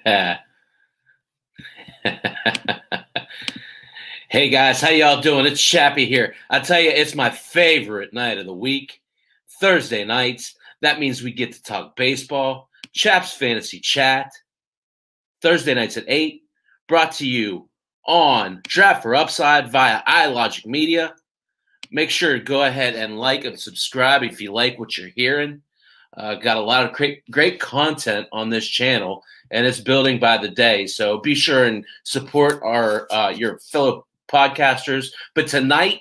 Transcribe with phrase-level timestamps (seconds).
[4.30, 5.44] hey guys, how y'all doing?
[5.44, 6.34] It's Chappie here.
[6.48, 9.02] I tell you, it's my favorite night of the week.
[9.60, 10.54] Thursday nights.
[10.80, 12.70] That means we get to talk baseball.
[12.92, 14.32] Chaps Fantasy Chat.
[15.42, 16.44] Thursday nights at 8.
[16.88, 17.68] Brought to you
[18.06, 21.14] on Draft for Upside via iLogic Media.
[21.90, 25.60] Make sure to go ahead and like and subscribe if you like what you're hearing.
[26.16, 30.38] Uh, got a lot of great, great content on this channel, and it's building by
[30.38, 30.86] the day.
[30.86, 35.08] So be sure and support our uh, your fellow podcasters.
[35.34, 36.00] But tonight,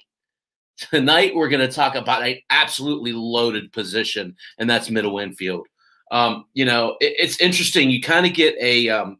[0.77, 5.67] tonight we're going to talk about an absolutely loaded position, and that's middle infield.
[6.11, 7.89] Um, you know, it, it's interesting.
[7.89, 9.19] You kind of get a um,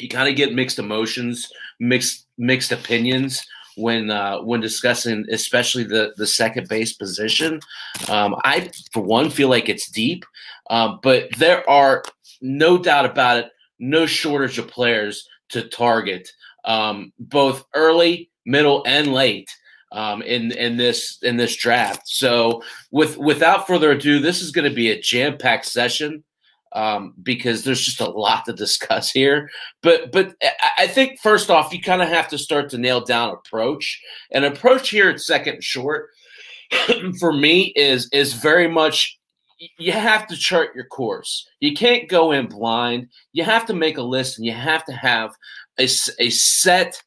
[0.00, 1.50] you kind of get mixed emotions,
[1.80, 7.60] mixed mixed opinions when uh, when discussing especially the the second base position.
[8.08, 10.24] Um, I for one feel like it's deep,
[10.70, 12.02] um, but there are
[12.42, 16.28] no doubt about it, no shortage of players to target,
[16.64, 19.48] um, both early, middle, and late.
[19.92, 24.66] Um, in in this in this draft, so with without further ado, this is going
[24.66, 26.24] to be a jam packed session
[26.74, 29.50] um, because there's just a lot to discuss here.
[29.82, 30.34] But but
[30.78, 34.00] I think first off, you kind of have to start to nail down approach.
[34.30, 36.08] And approach here at second short
[37.18, 39.18] for me is is very much
[39.78, 41.48] you have to chart your course.
[41.60, 43.08] You can't go in blind.
[43.32, 45.34] You have to make a list and you have to have
[45.78, 45.84] a,
[46.18, 47.02] a set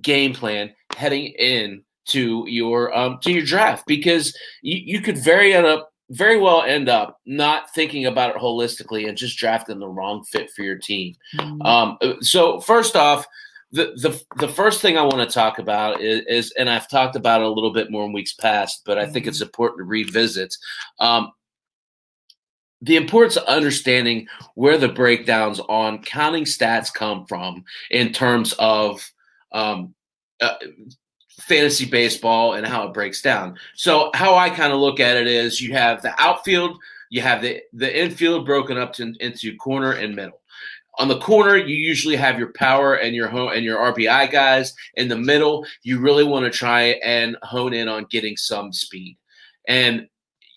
[0.00, 5.54] game plan heading in to your um to your draft because you, you could very
[5.54, 9.88] end up very well end up not thinking about it holistically and just drafting the
[9.88, 11.14] wrong fit for your team.
[11.36, 11.62] Mm-hmm.
[11.62, 13.26] Um, so first off,
[13.72, 17.16] the, the the first thing I want to talk about is, is, and I've talked
[17.16, 19.46] about it a little bit more in weeks past, but I think it's mm-hmm.
[19.46, 20.54] important to revisit.
[21.00, 21.32] Um,
[22.84, 29.10] the importance of understanding where the breakdowns on counting stats come from in terms of
[29.52, 29.94] um,
[30.42, 30.54] uh,
[31.40, 33.56] fantasy baseball and how it breaks down.
[33.74, 36.78] So how I kind of look at it is you have the outfield,
[37.10, 40.42] you have the the infield broken up to, into corner and middle.
[40.98, 44.74] On the corner, you usually have your power and your home and your RBI guys.
[44.94, 49.16] In the middle, you really want to try and hone in on getting some speed.
[49.66, 50.06] And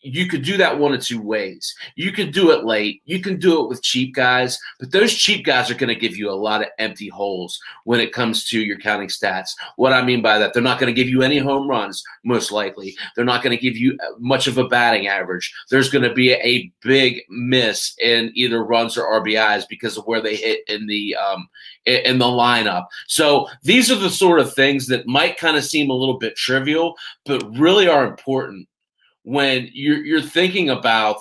[0.02, 1.75] you could do that one of two ways.
[1.96, 3.02] You could do it late.
[3.06, 6.16] You can do it with cheap guys, but those cheap guys are going to give
[6.16, 9.52] you a lot of empty holes when it comes to your counting stats.
[9.75, 12.52] What I mean by that, they're not going to give you any home runs, most
[12.52, 12.96] likely.
[13.16, 15.53] They're not going to give you much of a batting average.
[15.69, 20.22] There's going to be a big miss in either runs or RBIs because of where
[20.22, 21.47] they hit in the um,
[21.86, 22.88] in the lineup.
[23.07, 26.36] So these are the sort of things that might kind of seem a little bit
[26.36, 28.68] trivial, but really are important
[29.27, 31.17] when you're, you're thinking about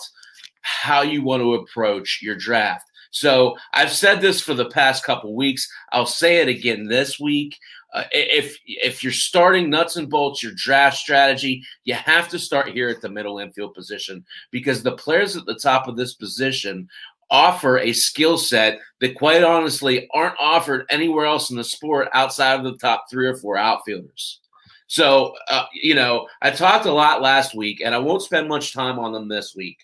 [0.60, 2.88] how you want to approach your draft.
[3.10, 5.68] So I've said this for the past couple weeks.
[5.90, 7.58] I'll say it again this week.
[7.92, 12.68] Uh, if if you're starting nuts and bolts your draft strategy, you have to start
[12.68, 16.88] here at the middle infield position because the players at the top of this position
[17.28, 22.60] offer a skill set that quite honestly aren't offered anywhere else in the sport outside
[22.60, 24.40] of the top three or four outfielders.
[24.88, 28.72] So, uh, you know, I talked a lot last week, and I won't spend much
[28.72, 29.78] time on them this week.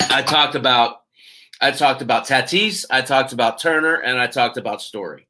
[0.00, 0.98] I talked about
[1.60, 5.26] I talked about Tatis, I talked about Turner, and I talked about Story.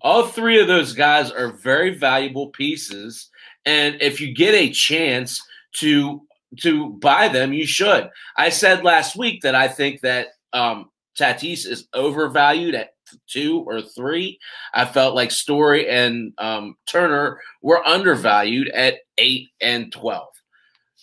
[0.00, 3.30] All three of those guys are very valuable pieces,
[3.66, 5.40] and if you get a chance
[5.76, 6.22] to
[6.60, 8.08] to buy them, you should.
[8.36, 12.93] I said last week that I think that um, Tatis is overvalued at
[13.26, 14.38] two or three.
[14.72, 20.28] I felt like Story and um, Turner were undervalued at eight and 12.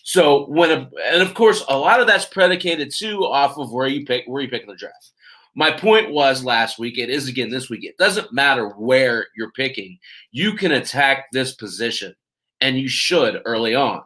[0.04, 3.88] So when, a, and of course, a lot of that's predicated too off of where
[3.88, 5.12] you pick, where you pick in the draft.
[5.54, 7.84] My point was last week, it is again this week.
[7.84, 10.00] It doesn't matter where you're picking,
[10.32, 12.16] you can attack this position,
[12.62, 14.02] and you should early on.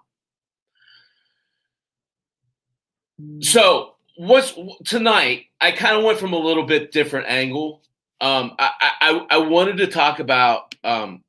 [3.42, 4.54] So what's
[4.86, 5.46] tonight?
[5.62, 7.82] I kind of went from a little bit different angle
[8.22, 8.72] um, I,
[9.02, 11.24] I, I wanted to talk about um,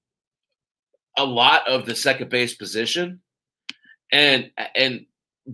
[1.16, 3.20] a lot of the second base position
[4.12, 5.06] and and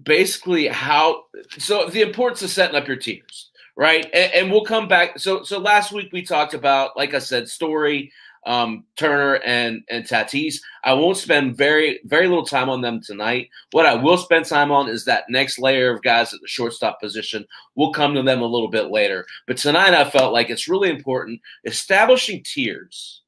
[0.02, 1.24] basically how
[1.58, 4.04] so the importance of setting up your teams right?
[4.12, 7.48] And, and, we'll come back so so last week we talked about like i said
[7.48, 8.12] story
[8.44, 10.56] um, Turner and and Tatis.
[10.84, 13.48] I won't spend very very little time on them tonight.
[13.70, 17.00] What I will spend time on is that next layer of guys at the shortstop
[17.00, 17.46] position.
[17.74, 19.26] We'll come to them a little bit later.
[19.46, 23.22] But tonight I felt like it's really important establishing tiers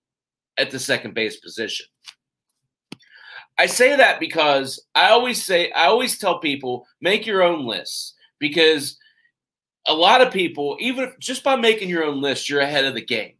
[0.59, 1.87] at the second base position.
[3.57, 8.15] I say that because I always say I always tell people make your own lists
[8.41, 8.99] because
[9.87, 13.05] a lot of people, even just by making your own list, you're ahead of the
[13.05, 13.35] game.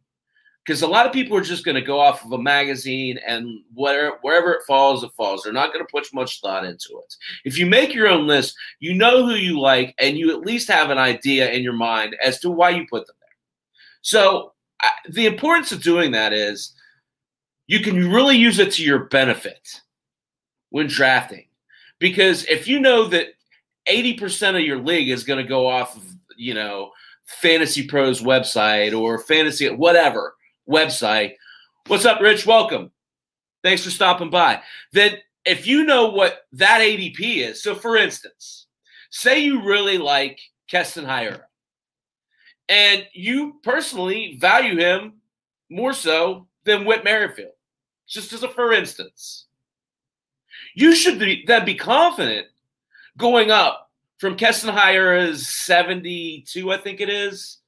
[0.65, 3.61] Because a lot of people are just going to go off of a magazine and
[3.75, 5.43] whatever, wherever it falls, it falls.
[5.43, 7.15] They're not going to put much thought into it.
[7.43, 10.67] If you make your own list, you know who you like, and you at least
[10.69, 13.29] have an idea in your mind as to why you put them there.
[14.01, 16.73] So I, the importance of doing that is
[17.67, 19.81] you can really use it to your benefit
[20.69, 21.45] when drafting.
[21.99, 23.27] Because if you know that
[23.87, 26.03] 80% of your league is going to go off of,
[26.37, 26.91] you know,
[27.25, 30.34] Fantasy Pros website or fantasy whatever
[30.69, 31.33] website.
[31.87, 32.45] What's up, Rich?
[32.45, 32.91] Welcome.
[33.63, 34.61] Thanks for stopping by.
[34.91, 38.67] Then if you know what that ADP is, so for instance,
[39.09, 41.05] say you really like Keston
[42.67, 45.13] and you personally value him
[45.69, 47.53] more so than Whit Merrifield,
[48.07, 49.45] just as a for instance.
[50.73, 52.47] You should be, then be confident
[53.17, 57.59] going up from Keston Hiura's 72, I think it is.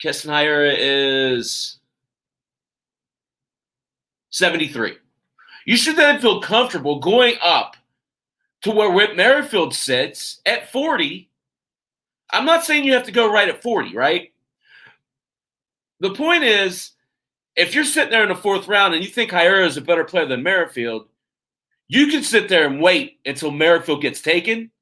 [0.00, 1.78] Keston Hiura is
[4.34, 4.96] 73.
[5.64, 7.76] You should then feel comfortable going up
[8.62, 11.30] to where Whit Merrifield sits at 40.
[12.30, 14.32] I'm not saying you have to go right at 40, right?
[16.00, 16.90] The point is,
[17.54, 20.02] if you're sitting there in the fourth round and you think Hiura is a better
[20.02, 21.06] player than Merrifield,
[21.86, 24.72] you can sit there and wait until Merrifield gets taken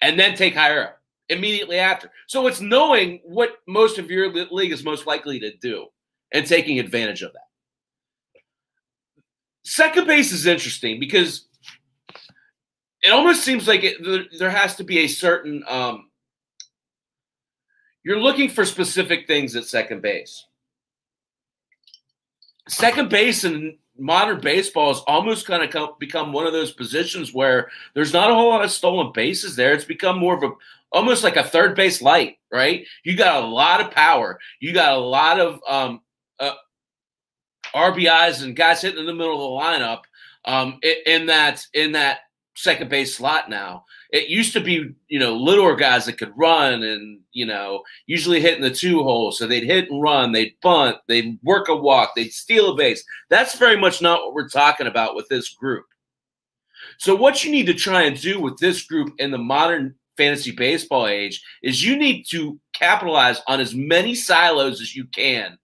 [0.00, 0.92] and then take Hiura
[1.28, 2.08] immediately after.
[2.28, 5.86] So it's knowing what most of your league is most likely to do
[6.32, 7.41] and taking advantage of that.
[9.64, 11.46] Second base is interesting because
[13.02, 16.10] it almost seems like it, there, there, has to be a certain um,
[18.04, 20.46] you're looking for specific things at second base.
[22.68, 27.70] Second base in modern baseball has almost kind of become one of those positions where
[27.94, 29.72] there's not a whole lot of stolen bases there.
[29.72, 30.50] It's become more of a
[30.90, 32.86] almost like a third base light, right?
[33.04, 34.38] You got a lot of power.
[34.60, 36.00] You got a lot of um,
[36.38, 36.54] uh,
[37.74, 40.02] RBIs and guys hitting in the middle of the lineup
[40.44, 42.20] um, in that in that
[42.54, 43.84] second base slot now.
[44.10, 48.40] It used to be, you know, littler guys that could run and, you know, usually
[48.40, 49.32] hitting the two hole.
[49.32, 53.02] So they'd hit and run, they'd bunt, they'd work a walk, they'd steal a base.
[53.30, 55.86] That's very much not what we're talking about with this group.
[56.98, 60.50] So what you need to try and do with this group in the modern fantasy
[60.50, 65.56] baseball age is you need to capitalize on as many silos as you can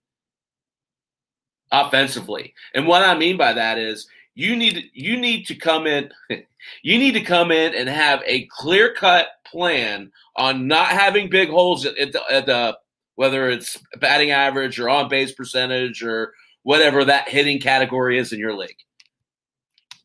[1.71, 2.53] offensively.
[2.73, 6.09] And what I mean by that is you need you need to come in
[6.81, 11.49] you need to come in and have a clear cut plan on not having big
[11.49, 12.77] holes at, the, at the
[13.15, 16.33] whether it's batting average or on base percentage or
[16.63, 18.77] whatever that hitting category is in your league.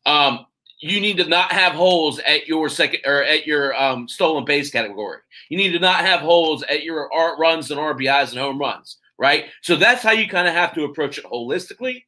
[0.05, 0.45] Um,
[0.79, 4.69] you need to not have holes at your second or at your um, stolen base
[4.69, 5.19] category.
[5.49, 7.09] You need to not have holes at your
[7.39, 9.45] runs and RBIs and home runs right?
[9.61, 12.03] So that's how you kind of have to approach it holistically.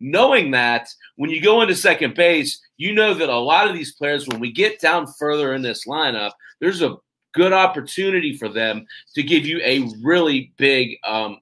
[0.00, 3.94] Knowing that when you go into second base, you know that a lot of these
[3.94, 6.96] players, when we get down further in this lineup, there's a
[7.34, 11.38] good opportunity for them to give you a really big um,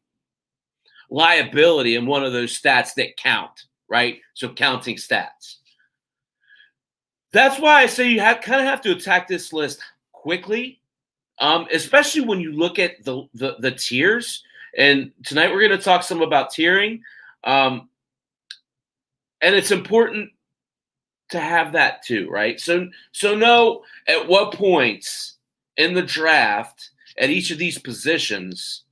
[1.10, 4.20] liability in one of those stats that count, right?
[4.34, 5.56] So counting stats.
[7.32, 9.80] That's why I say you have kind of have to attack this list
[10.12, 10.80] quickly,
[11.38, 14.42] um, especially when you look at the, the the tiers.
[14.76, 17.00] And tonight we're going to talk some about tiering.
[17.44, 17.88] Um,
[19.40, 20.30] and it's important
[21.30, 22.60] to have that too, right?
[22.60, 25.36] So so know at what points
[25.76, 28.82] in the draft at each of these positions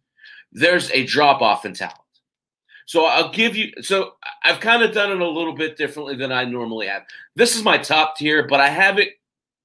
[0.53, 1.99] there's a drop off in talent.
[2.87, 4.14] So I'll give you so
[4.45, 7.03] I've kind of done it a little bit differently than I normally have.
[7.35, 9.11] This is my top tier, but I have it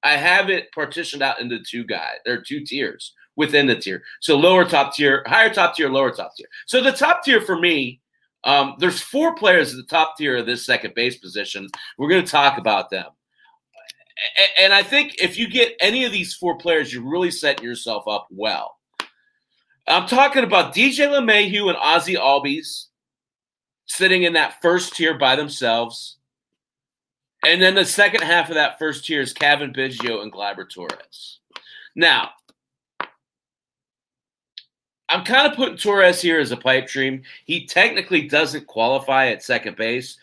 [0.03, 2.17] I have it partitioned out into two guys.
[2.25, 4.03] There are two tiers within the tier.
[4.19, 6.47] So lower top tier, higher top tier, lower top tier.
[6.67, 8.01] So the top tier for me,
[8.43, 11.69] um, there's four players at the top tier of this second base position.
[11.97, 13.05] We're going to talk about them.
[14.59, 18.09] And I think if you get any of these four players, you're really set yourself
[18.09, 18.75] up well.
[19.87, 22.87] I'm talking about DJ LeMahieu and Ozzie Albies
[23.85, 26.17] sitting in that first tier by themselves.
[27.45, 31.39] And then the second half of that first tier is Cavan Biggio and Gleyber Torres.
[31.95, 32.31] Now,
[35.09, 37.23] I'm kind of putting Torres here as a pipe dream.
[37.45, 40.17] He technically doesn't qualify at second base,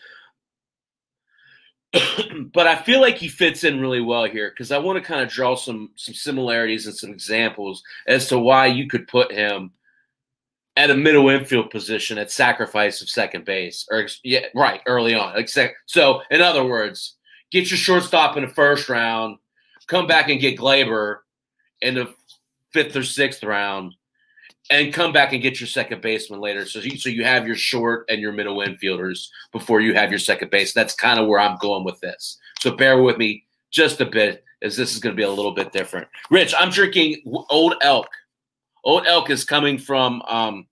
[2.53, 5.21] but I feel like he fits in really well here because I want to kind
[5.21, 9.71] of draw some some similarities and some examples as to why you could put him
[10.77, 15.45] at a middle infield position at sacrifice of second base or yeah right early on.
[15.85, 17.15] So in other words,
[17.51, 19.37] get your shortstop in the first round,
[19.87, 21.17] come back and get Gleyber
[21.81, 22.13] in the
[22.73, 23.95] fifth or sixth round,
[24.69, 26.65] and come back and get your second baseman later.
[26.65, 30.19] So you, so you have your short and your middle infielders before you have your
[30.19, 30.73] second base.
[30.73, 32.37] That's kind of where I'm going with this.
[32.59, 35.53] So bear with me just a bit, as this is going to be a little
[35.53, 36.07] bit different.
[36.31, 38.09] Rich, I'm drinking Old Elk.
[38.83, 40.67] Old Elk is coming from um,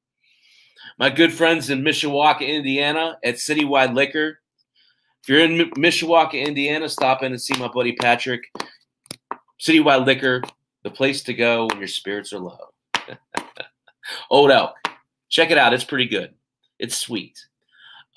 [0.97, 4.39] my good friends in Mishawaka, Indiana, at Citywide Liquor.
[5.23, 8.43] If you're in Mishawaka, Indiana, stop in and see my buddy Patrick.
[9.59, 10.41] Citywide Liquor,
[10.83, 12.74] the place to go when your spirits are low.
[14.29, 14.75] Old Elk.
[15.29, 15.73] Check it out.
[15.73, 16.33] It's pretty good.
[16.79, 17.45] It's sweet.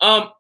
[0.01, 0.31] Um,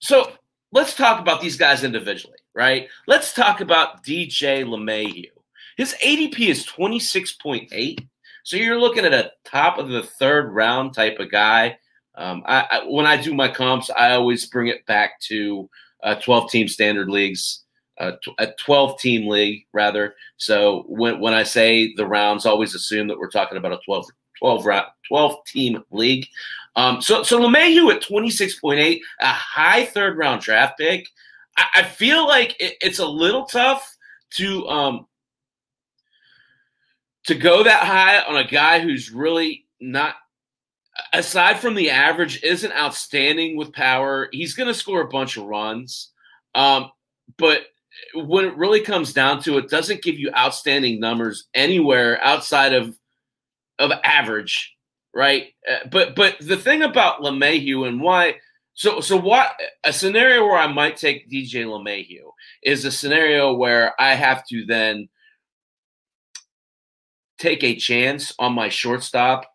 [0.00, 0.32] so
[0.72, 2.88] let's talk about these guys individually, right?
[3.06, 5.30] Let's talk about DJ LeMahieu.
[5.76, 8.06] His ADP is 26.8.
[8.44, 11.78] So you're looking at a top of the third round type of guy.
[12.16, 15.68] Um, I, I, when I do my comps, I always bring it back to
[16.02, 17.64] uh, 12 team standard leagues,
[17.98, 20.14] uh, a 12 team league rather.
[20.36, 24.06] So when, when I say the rounds, always assume that we're talking about a 12
[24.38, 24.66] 12
[25.06, 26.26] 12 team league.
[26.76, 31.08] Um, so so LeMahieu at 26.8, a high third round draft pick.
[31.56, 33.96] I, I feel like it, it's a little tough
[34.30, 35.06] to um
[37.24, 40.14] to go that high on a guy who's really not
[41.12, 44.28] aside from the average isn't outstanding with power.
[44.32, 46.10] He's going to score a bunch of runs.
[46.54, 46.90] Um,
[47.36, 47.66] but
[48.14, 52.97] when it really comes down to it, doesn't give you outstanding numbers anywhere outside of
[53.78, 54.74] of average,
[55.14, 55.48] right?
[55.70, 58.36] Uh, but but the thing about LeMahieu and why
[58.74, 62.30] so so what a scenario where I might take DJ LeMahieu
[62.62, 65.08] is a scenario where I have to then
[67.38, 69.46] take a chance on my shortstop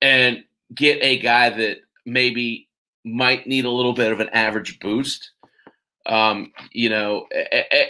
[0.00, 2.68] and get a guy that maybe
[3.04, 5.32] might need a little bit of an average boost.
[6.06, 7.26] Um, you know,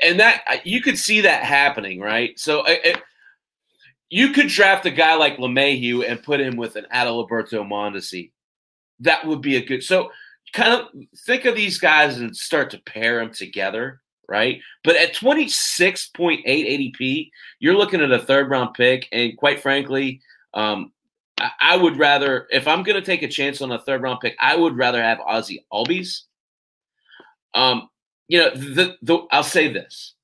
[0.02, 2.36] and that you could see that happening, right?
[2.36, 2.64] So
[4.10, 8.30] you could draft a guy like LeMahieu and put him with an Adalberto Mondesi.
[9.00, 9.82] That would be a good.
[9.82, 10.10] So
[10.52, 10.88] kind of
[11.26, 14.60] think of these guys and start to pair them together, right?
[14.82, 19.08] But at 26.8 ADP, you're looking at a third round pick.
[19.12, 20.20] And quite frankly,
[20.54, 20.92] um,
[21.38, 24.20] I, I would rather, if I'm going to take a chance on a third round
[24.20, 26.22] pick, I would rather have Ozzie Albies.
[27.54, 27.88] Um,
[28.28, 30.14] you know, the, the, I'll say this,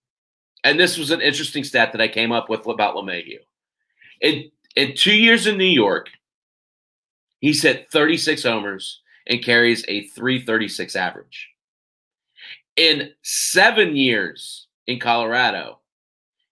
[0.62, 3.38] and this was an interesting stat that I came up with about LeMahieu.
[4.25, 6.09] In, in two years in New York,
[7.40, 11.50] he's hit 36 homers and carries a 336 average.
[12.76, 15.81] In seven years in Colorado,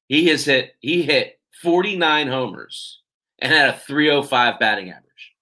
[0.07, 3.01] he has hit he hit 49 homers
[3.39, 5.33] and had a 305 batting average.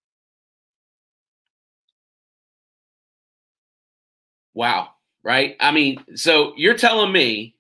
[4.55, 4.91] Wow,
[5.25, 5.57] right?
[5.59, 7.57] I mean, so you're telling me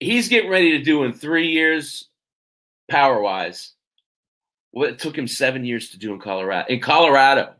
[0.00, 2.08] he's getting ready to do in three years,
[2.88, 3.72] power wise,
[4.70, 6.72] what it took him seven years to do in Colorado.
[6.72, 7.54] In Colorado.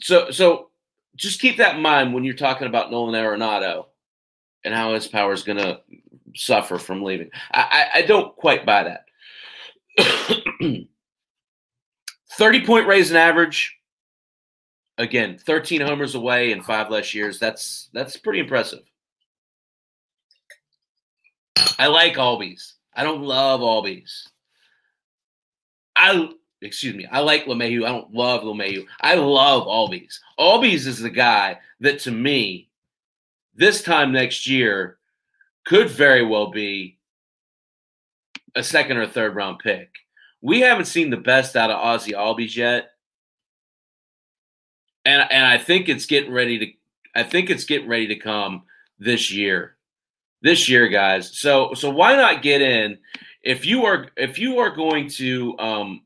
[0.00, 0.70] So so
[1.16, 3.86] just keep that in mind when you're talking about Nolan Arenado
[4.64, 5.80] and how his power is going to
[6.34, 7.30] suffer from leaving.
[7.52, 9.04] I, I, I don't quite buy that.
[12.38, 13.76] 30 point raise in average.
[14.96, 17.40] Again, 13 homers away in five less years.
[17.40, 18.82] That's that's pretty impressive.
[21.78, 22.72] I like Albies.
[22.94, 24.28] I don't love Albies.
[25.96, 26.30] I
[26.62, 27.06] excuse me.
[27.10, 27.84] I like LeMahieu.
[27.84, 28.86] I don't love LeMahieu.
[29.00, 30.18] I love Albies.
[30.38, 32.68] Albies is the guy that to me,
[33.54, 34.98] this time next year,
[35.64, 36.98] could very well be
[38.54, 39.90] a second or third round pick.
[40.40, 42.90] We haven't seen the best out of Ozzie Albies yet.
[45.04, 46.66] And and I think it's getting ready to
[47.14, 48.62] I think it's getting ready to come
[48.98, 49.73] this year
[50.44, 51.36] this year, guys.
[51.36, 52.98] So so why not get in
[53.42, 56.02] if you are if you are going to um,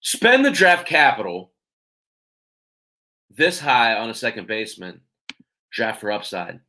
[0.00, 1.52] spend the draft capital
[3.30, 5.00] this high on a second baseman,
[5.70, 6.60] draft for upside.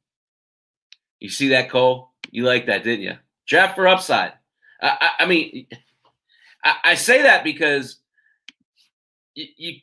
[1.20, 2.12] You see that, Cole?
[2.30, 3.16] You like that, didn't you?
[3.48, 4.34] Draft for upside.
[4.82, 5.68] I, I, I mean,
[6.64, 7.98] I, I, say that because
[9.36, 9.74] you you,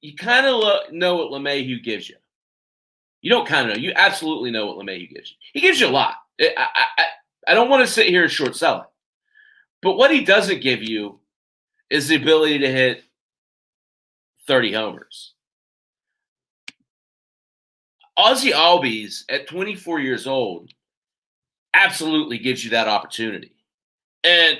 [0.00, 2.16] you kind of lo- know what LeMahieu gives you.
[3.22, 3.82] You don't kind of know.
[3.82, 5.36] You absolutely know what LeMahieu gives you.
[5.52, 6.14] He gives you a lot.
[6.40, 6.66] I,
[6.98, 7.04] I,
[7.48, 8.86] I don't want to sit here and short sell it.
[9.82, 11.20] But what he doesn't give you
[11.90, 13.04] is the ability to hit
[14.46, 15.34] 30 homers.
[18.16, 20.70] Ozzie Albies at 24 years old
[21.74, 23.52] absolutely gives you that opportunity.
[24.24, 24.58] And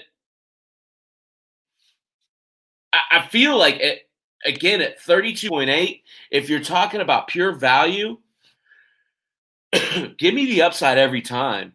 [2.92, 4.08] I, I feel like, it,
[4.44, 8.18] again, at 32.8, if you're talking about pure value,
[10.18, 11.72] give me the upside every time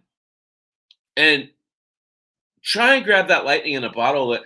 [1.17, 1.49] and
[2.63, 4.37] try and grab that lightning in a bottle.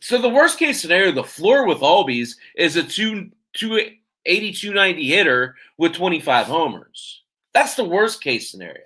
[0.00, 3.90] So the worst case scenario, the floor with Albies is a two, two
[4.26, 7.22] 82 90 hitter with 25 homers.
[7.52, 8.84] That's the worst case scenario.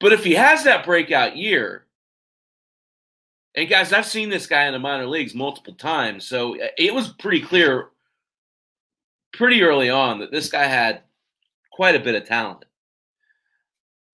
[0.00, 1.86] But if he has that breakout year,
[3.54, 6.92] and guys, I've seen this guy in the minor leagues multiple times, so uh, it
[6.92, 7.90] was pretty clear
[9.32, 11.02] pretty early on that this guy had
[11.74, 12.64] quite a bit of talent.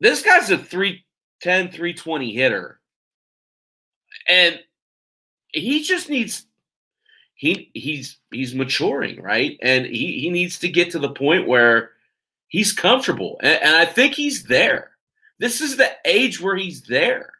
[0.00, 2.80] This guy's a 310, 320 hitter.
[4.26, 4.58] And
[5.52, 6.46] he just needs
[7.34, 9.58] he he's he's maturing, right?
[9.60, 11.90] And he, he needs to get to the point where
[12.48, 13.38] he's comfortable.
[13.42, 14.92] And, and I think he's there.
[15.38, 17.32] This is the age where he's there.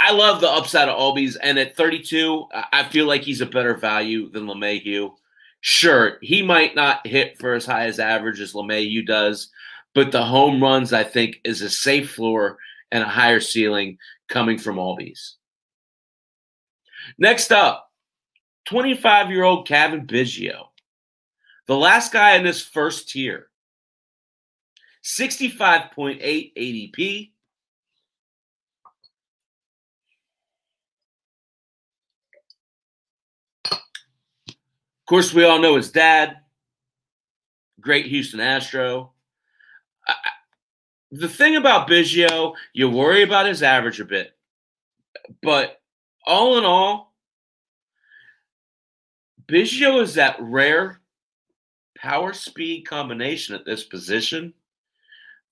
[0.00, 3.74] I love the upside of Albies, and at 32, I feel like he's a better
[3.74, 5.12] value than LeMahieu.
[5.62, 9.48] Sure, he might not hit for as high as average as LeMahieu does,
[9.94, 12.58] but the home runs, I think, is a safe floor
[12.90, 13.96] and a higher ceiling
[14.28, 15.34] coming from Albies.
[17.16, 17.90] Next up,
[18.66, 20.66] 25 year old Kevin Biggio,
[21.68, 23.46] the last guy in this first tier.
[25.04, 26.20] 65.8
[26.56, 27.31] ADP.
[35.12, 36.38] Course, we all know his dad,
[37.82, 39.12] great Houston Astro.
[40.08, 40.14] I,
[41.10, 44.34] the thing about Biggio, you worry about his average a bit,
[45.42, 45.82] but
[46.26, 47.12] all in all,
[49.46, 51.02] Biggio is that rare
[51.94, 54.54] power speed combination at this position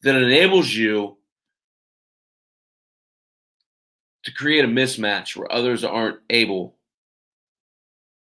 [0.03, 1.19] that enables you
[4.23, 6.77] to create a mismatch where others aren't able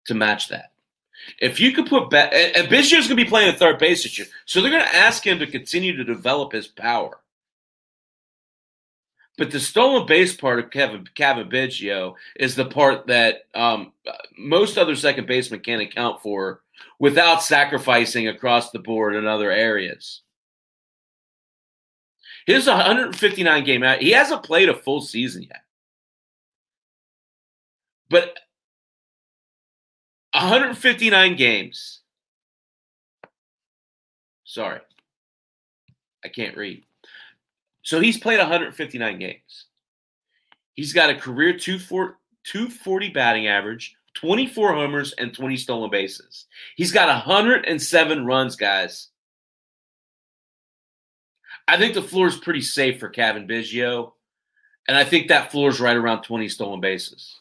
[0.05, 0.72] to match that.
[1.41, 4.27] If you could put back, and Biggio's going to be playing third base this year,
[4.45, 7.19] so they're going to ask him to continue to develop his power.
[9.39, 13.93] But the stolen base part of Kevin Cavan Biggio is the part that um,
[14.37, 16.61] most other second basemen can't account for
[16.99, 20.23] without sacrificing across the board in other areas.
[22.47, 24.03] His 159 game out.
[24.03, 25.63] He hasn't played a full season yet.
[28.11, 28.39] But
[30.35, 32.01] 159 games.
[34.45, 34.81] Sorry.
[36.25, 36.85] I can't read.
[37.83, 39.66] So he's played 159 games.
[40.75, 46.47] He's got a career 240 batting average, 24 homers, and 20 stolen bases.
[46.77, 49.09] He's got 107 runs, guys.
[51.68, 54.12] I think the floor is pretty safe for Cavan Biggio.
[54.88, 57.40] And I think that floor is right around 20 stolen bases.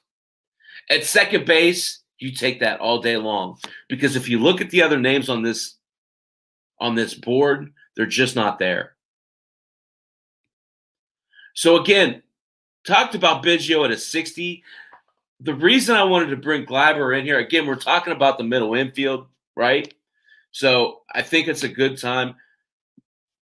[0.89, 3.57] At second base, you take that all day long.
[3.89, 5.75] Because if you look at the other names on this
[6.79, 8.95] on this board, they're just not there.
[11.53, 12.23] So again,
[12.85, 14.63] talked about Biggio at a 60.
[15.41, 18.73] The reason I wanted to bring Gleyber in here, again, we're talking about the middle
[18.73, 19.93] infield, right?
[20.51, 22.35] So I think it's a good time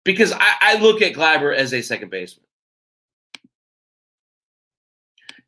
[0.03, 2.45] because I, I look at Glaber as a second baseman.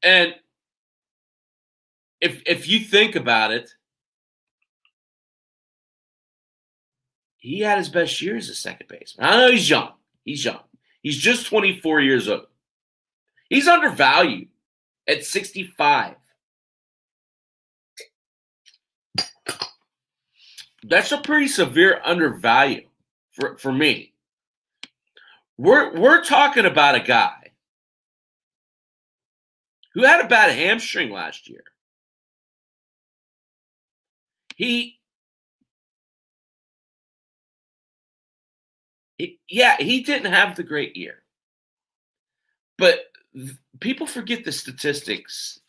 [0.04, 0.34] And
[2.22, 3.74] if if you think about it,
[7.38, 9.28] he had his best year as a second baseman.
[9.28, 9.94] I know he's young.
[10.24, 10.62] He's young.
[11.02, 12.46] He's just 24 years old.
[13.50, 14.50] He's undervalued
[15.08, 16.16] at 65.
[20.84, 22.88] That's a pretty severe undervalue
[23.32, 24.14] for, for me.
[25.58, 27.52] We're we're talking about a guy
[29.94, 31.64] who had a bad hamstring last year.
[34.62, 35.00] He,
[39.50, 41.24] yeah, he didn't have the great year.
[42.78, 43.00] But
[43.80, 45.62] people forget the statistics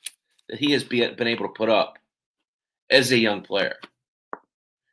[0.50, 1.96] that he has been able to put up
[2.90, 3.76] as a young player.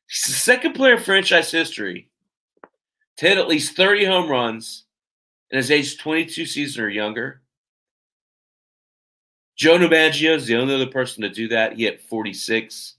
[0.07, 2.09] He's the second player in franchise history
[3.17, 4.85] to hit at least 30 home runs
[5.51, 7.41] in his age 22 season or younger.
[9.57, 11.73] Joe DiMaggio is the only other person to do that.
[11.73, 12.95] He hit 46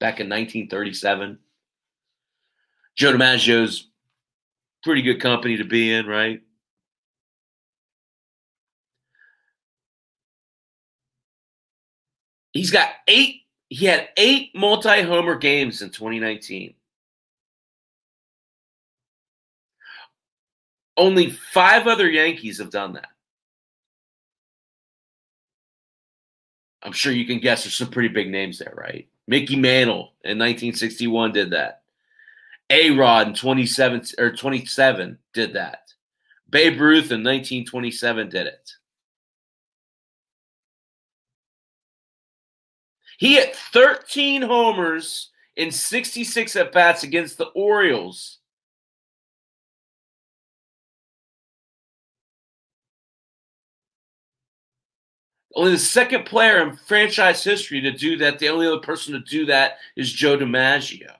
[0.00, 1.38] back in 1937.
[2.96, 3.88] Joe DiMaggio's
[4.82, 6.40] pretty good company to be in, right?
[12.52, 16.74] He's got eight, he had eight multi homer games in 2019.
[20.96, 23.10] Only five other Yankees have done that.
[26.82, 29.06] I'm sure you can guess there's some pretty big names there, right?
[29.28, 31.82] Mickey Mantle in 1961 did that.
[32.70, 35.80] A Rod in 27 or 27 did that.
[36.48, 38.70] Babe Ruth in 1927 did it.
[43.18, 48.37] He hit 13 homers in 66 at bats against the Orioles.
[55.58, 58.38] Only the second player in franchise history to do that.
[58.38, 61.10] The only other person to do that is Joe DiMaggio.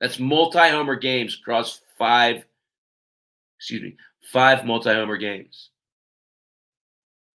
[0.00, 2.46] That's multi-homer games across five,
[3.58, 3.96] excuse me,
[4.32, 5.68] five multi-homer games.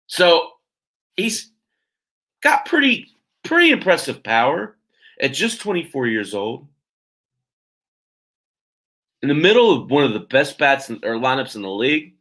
[0.06, 0.50] So
[1.16, 1.50] he's
[2.42, 3.08] got pretty
[3.42, 4.76] pretty impressive power
[5.18, 6.66] at just 24 years old.
[9.22, 12.15] In the middle of one of the best bats in, or lineups in the league,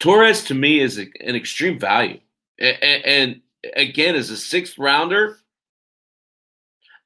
[0.00, 2.20] Torres to me is a, an extreme value.
[2.58, 3.40] And, and
[3.74, 5.38] again, as a sixth rounder,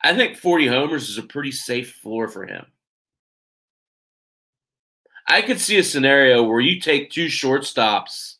[0.02, 2.66] I think 40 homers is a pretty safe floor for him.
[5.28, 8.36] I could see a scenario where you take two shortstops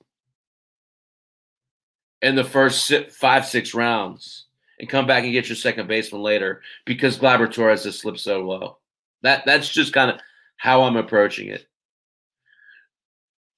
[2.21, 4.47] in the first five, six rounds
[4.79, 8.41] and come back and get your second baseman later because Gleyber Torres has slipped so
[8.41, 8.79] low.
[9.23, 10.21] That that's just kind of
[10.57, 11.67] how I'm approaching it.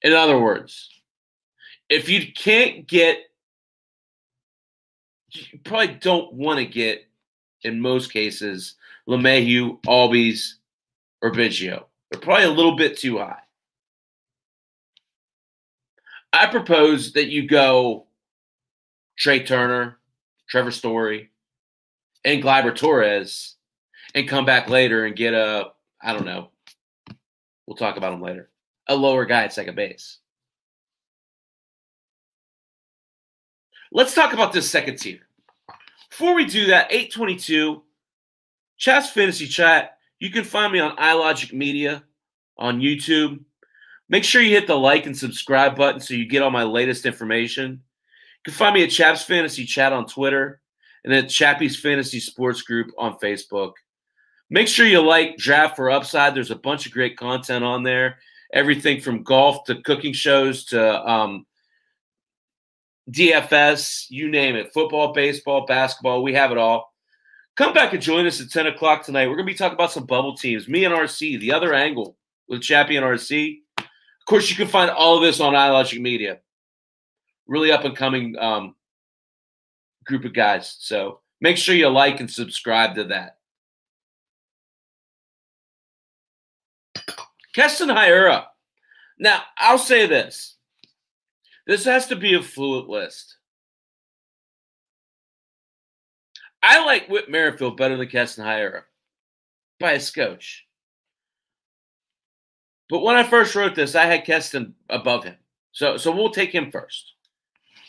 [0.05, 0.91] In other words,
[1.89, 3.19] if you can't get,
[5.31, 7.07] you probably don't want to get,
[7.63, 8.77] in most cases,
[9.09, 10.53] LeMahieu, Albies,
[11.23, 11.85] or Biggio.
[12.11, 13.41] They're probably a little bit too high.
[16.33, 18.07] I propose that you go
[19.17, 19.99] Trea Turner,
[20.49, 21.31] Trevor Story,
[22.25, 23.55] and Gleyber Torres,
[24.15, 25.71] and come back later and get a,
[26.03, 26.51] I don't know,
[27.67, 28.51] we'll talk about them later,
[28.89, 30.19] a lower guy at second base.
[33.93, 35.21] Let's talk about this second tier.
[36.11, 37.83] Before we do that, 822,
[38.77, 39.99] Chaps Fantasy Chat.
[40.19, 42.03] You can find me on iLogic Media
[42.59, 43.41] on YouTube.
[44.09, 47.07] Make sure you hit the like and subscribe button so you get all my latest
[47.07, 47.71] information.
[47.73, 50.61] You can find me at Chaps Fantasy Chat on Twitter
[51.05, 53.73] and at Chappie's Fantasy Sports Group on Facebook.
[54.51, 56.35] Make sure you like Draft for Upside.
[56.35, 58.19] There's a bunch of great content on there.
[58.55, 61.45] Everything from golf to cooking shows to um,
[63.11, 64.73] DFS, you name it.
[64.73, 66.95] Football, baseball, basketball, we have it all.
[67.57, 69.27] Come back and join us at 10 o'clock tonight.
[69.27, 70.69] We're going to be talking about some bubble teams.
[70.69, 72.17] Me and RC, the other angle
[72.49, 73.59] with Chappie and RC.
[73.79, 76.39] Of course, you can find all of this on iLogic Media
[77.47, 78.75] really up and coming um,
[80.05, 80.77] group of guys.
[80.81, 83.37] So make sure you like and subscribe to that.
[87.55, 88.47] Keston Hiura.
[89.19, 90.57] Now, I'll say this.
[91.67, 93.37] This has to be a fluid list.
[96.63, 98.83] I like Whit Merrifield better than Keston Hiura
[99.81, 100.67] by a scotch.
[102.91, 105.37] But when I first wrote this, I had Keston above him.
[105.73, 107.15] So so we'll take him first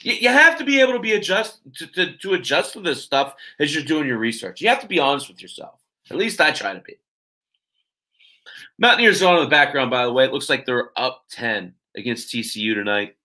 [0.06, 3.36] you have to be able to be adjust to, to, to adjust to this stuff
[3.60, 4.62] as you're doing your research.
[4.62, 5.82] You have to be honest with yourself.
[6.12, 6.98] At least I try to be.
[8.78, 10.26] Mountaineers on in the background, by the way.
[10.26, 13.16] It looks like they're up 10 against TCU tonight.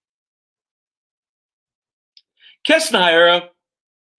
[2.65, 3.49] Keston Hiura,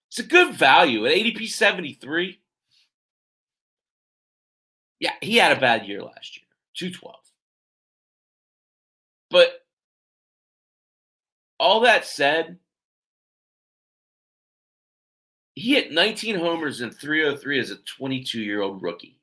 [0.09, 2.39] it's a good value at ADP 73.
[4.99, 7.15] Yeah, he had a bad year last year, 212.
[9.29, 9.65] But
[11.59, 12.57] all that said,
[15.55, 19.20] he hit 19 homers in 303 as a 22 year old rookie.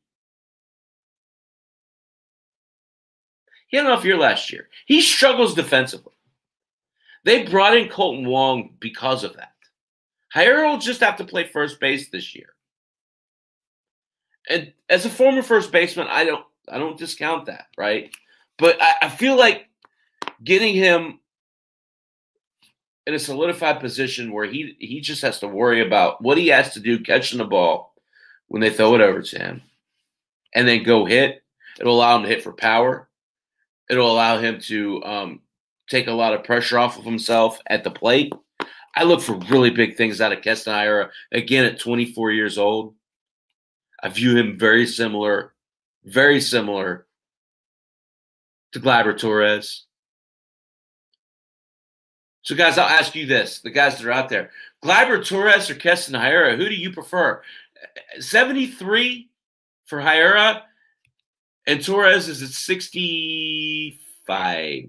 [3.68, 4.68] He had an off year last year.
[4.86, 6.14] He struggles defensively.
[7.24, 9.52] They brought in Kolten Wong because of that.
[10.34, 12.54] Hiura will just have to play first base this year.
[14.48, 18.14] And as a former first baseman, I don't I don't discount that, right?
[18.58, 19.68] But I, I feel like
[20.42, 21.20] getting him
[23.06, 26.74] in a solidified position where he he just has to worry about what he has
[26.74, 27.94] to do catching the ball
[28.48, 29.62] when they throw it over to him,
[30.54, 31.42] and then go hit.
[31.80, 33.07] It'll allow him to hit for power.
[33.88, 35.40] It'll allow him to um,
[35.88, 38.32] take a lot of pressure off of himself at the plate.
[38.94, 42.94] I look for really big things out of Keston Again, at 24 years old,
[44.02, 45.54] I view him very similar,
[46.04, 47.06] very similar
[48.72, 49.84] to Gleyber Torres.
[52.42, 54.50] So, guys, I'll ask you this: the guys that are out there,
[54.82, 57.42] Gleyber Torres or Keston who do you prefer?
[58.20, 59.28] Seventy-three
[59.86, 60.62] for Hiura,
[61.68, 64.84] and Torres is at 65,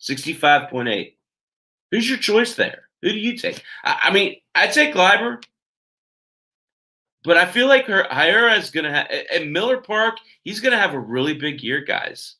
[0.00, 1.14] 65.8.
[1.92, 2.88] Who's your choice there?
[3.02, 3.62] Who do you take?
[3.84, 5.42] I, I mean, I take Gleyber,
[7.22, 10.16] But I feel like her Hiura is gonna have at Miller Park.
[10.42, 12.34] He's gonna have a really big year, guys.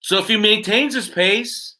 [0.00, 1.76] So if he maintains his pace,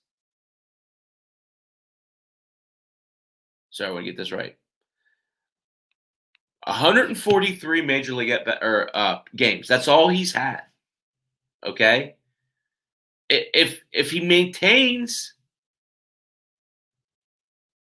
[3.70, 4.56] sorry, I want to get this right.
[6.64, 9.66] 143 major league at, or uh, games.
[9.66, 10.62] That's all he's had.
[11.64, 12.16] Okay.
[13.28, 15.34] If if he maintains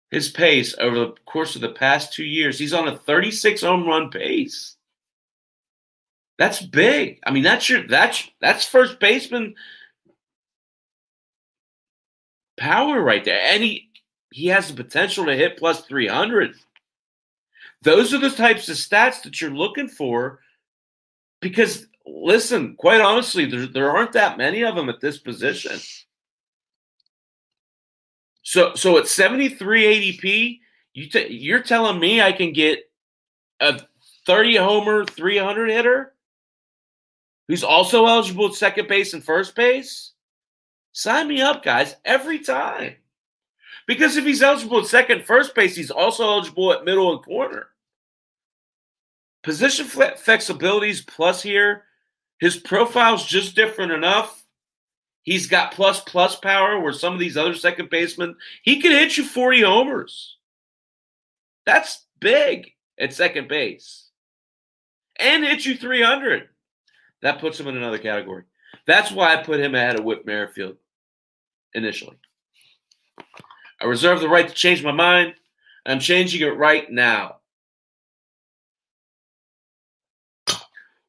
[0.10, 3.86] his pace over the course of the past two years, he's on a 36 home
[3.86, 4.78] run pace.
[6.38, 7.20] That's big.
[7.26, 9.56] I mean, that's your that's that's first baseman
[12.58, 13.40] power right there.
[13.42, 13.90] And he
[14.32, 16.56] he has the potential to hit plus 300.
[17.84, 20.40] Those are the types of stats that you're looking for
[21.42, 25.80] because listen, quite honestly, there, there aren't that many of them at this position.
[28.44, 30.60] So so at 73 ADP,
[30.94, 32.80] you t- you're telling me I can get
[33.60, 33.82] a
[34.26, 36.14] 30 homer 300 hitter
[37.48, 40.14] who's also eligible at second base and first base?
[40.94, 42.96] Sign me up, guys, every time.
[43.92, 47.68] Because if he's eligible at second, first base, he's also eligible at middle and corner.
[49.44, 51.84] Position flexibilities plus here.
[52.40, 54.46] His profile's just different enough.
[55.24, 59.18] He's got plus plus power where some of these other second basemen, he could hit
[59.18, 60.38] you 40 homers.
[61.66, 64.08] That's big at second base.
[65.20, 66.48] And hit you 300.
[67.24, 68.44] That puts him in another category.
[68.88, 70.78] That's why I put him ahead of Whit Merrifield
[71.74, 72.16] initially.
[73.82, 75.34] I reserve the right to change my mind.
[75.86, 77.38] I'm changing it right now.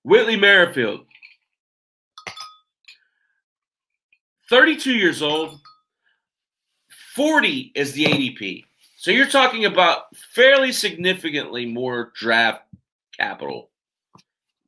[0.04, 1.04] Whitley Merrifield,
[4.48, 5.60] 32 years old,
[7.14, 8.64] 40 is the ADP.
[8.96, 12.62] So you're talking about fairly significantly more draft
[13.18, 13.70] capital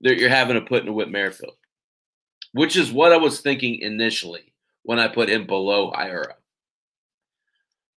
[0.03, 1.57] that you're having to put into Whit Merrifield,
[2.53, 6.35] which is what I was thinking initially when I put him below Hiura.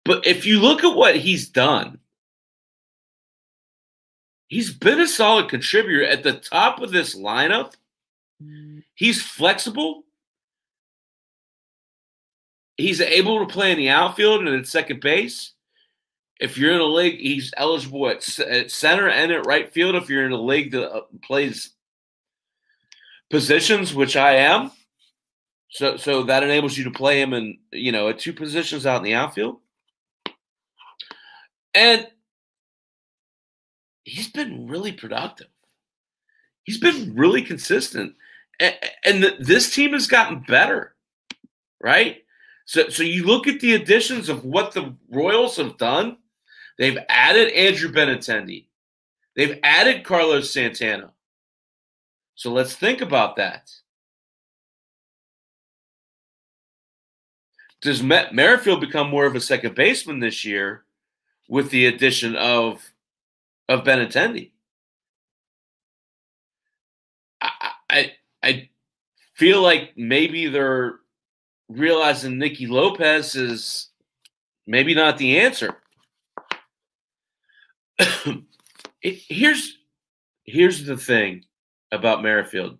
[0.08, 2.00] But if you look at what he's done,
[4.48, 7.74] he's been a solid contributor at the top of this lineup.
[8.96, 10.04] He's flexible.
[12.78, 15.52] He's able to play in the outfield and at second base.
[16.40, 19.96] If you're in a league, he's eligible at, at center and at right field.
[19.96, 21.72] If you're in a league that uh, plays
[23.30, 24.72] positions, which I am,
[25.70, 28.98] so so that enables you to play him in you know at two positions out
[28.98, 29.58] in the outfield.
[31.78, 32.08] And
[34.04, 35.50] he's been really productive.
[36.64, 38.16] He's been really consistent.
[38.60, 40.96] And, this team has gotten better,
[41.80, 42.24] right?
[42.66, 46.18] So, so you look at the additions of what the Royals have done.
[46.80, 48.66] They've added Andrew Benintendi.
[49.36, 51.12] They've added Carlos Santana.
[52.34, 53.70] So let's think about that.
[57.82, 60.86] Does Merrifield become more of a second baseman this year
[61.48, 62.84] with the addition of
[63.70, 64.52] of Benintendi.
[67.42, 67.52] I,
[67.90, 68.12] I
[68.44, 68.70] I
[69.34, 71.00] feel like maybe they're
[71.70, 73.90] realizing Nicky Lopez is
[74.66, 75.76] maybe not the answer.
[79.02, 79.78] here's
[80.44, 81.44] here's the thing
[81.92, 82.78] about Merrifield.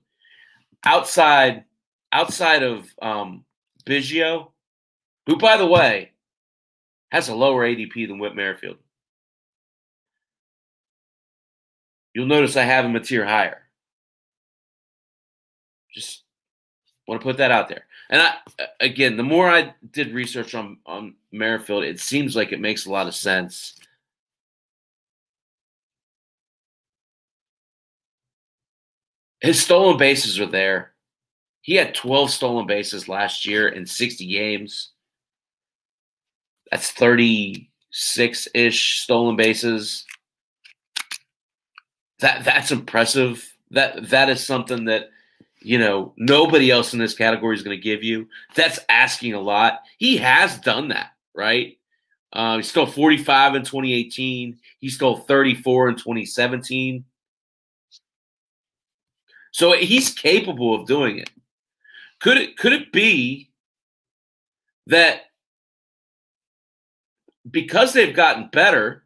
[0.86, 1.66] Outside
[2.12, 3.46] outside of um,
[3.86, 4.52] Biggio,
[5.26, 6.12] who by the way
[7.12, 8.78] has a lower ADP than Whit Merrifield.
[12.14, 13.62] You'll notice I have him a tier higher.
[15.94, 16.24] Just
[17.08, 17.86] want to put that out there.
[18.10, 18.36] And I,
[18.80, 22.92] again, the more I did research on on Merrifield, it seems like it makes a
[22.92, 23.80] lot of sense.
[29.42, 30.94] His stolen bases are there.
[31.62, 34.94] He had 12 stolen bases last year in 60 games.
[36.72, 40.06] That's 36 ish stolen bases.
[42.20, 43.54] That that's impressive.
[43.72, 45.10] That that is something that
[45.60, 48.28] you know nobody else in this category is going to give you.
[48.56, 49.82] That's asking a lot.
[49.98, 51.78] He has done that, right?
[52.34, 54.60] Uh, he stole 45 in 2018.
[54.80, 57.06] He stole 34 in 2017.
[59.52, 61.30] So he's capable of doing it.
[62.20, 63.50] Could it could it be
[64.88, 65.22] that
[67.50, 69.04] because they've gotten better,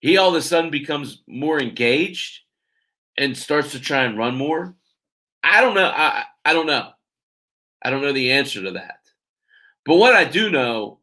[0.00, 2.40] he all of a sudden becomes more engaged
[3.16, 4.74] and starts to try and run more.
[5.42, 5.90] I don't know.
[5.94, 6.90] I, I don't know.
[7.82, 9.00] I don't know the answer to that.
[9.84, 11.00] But what I do know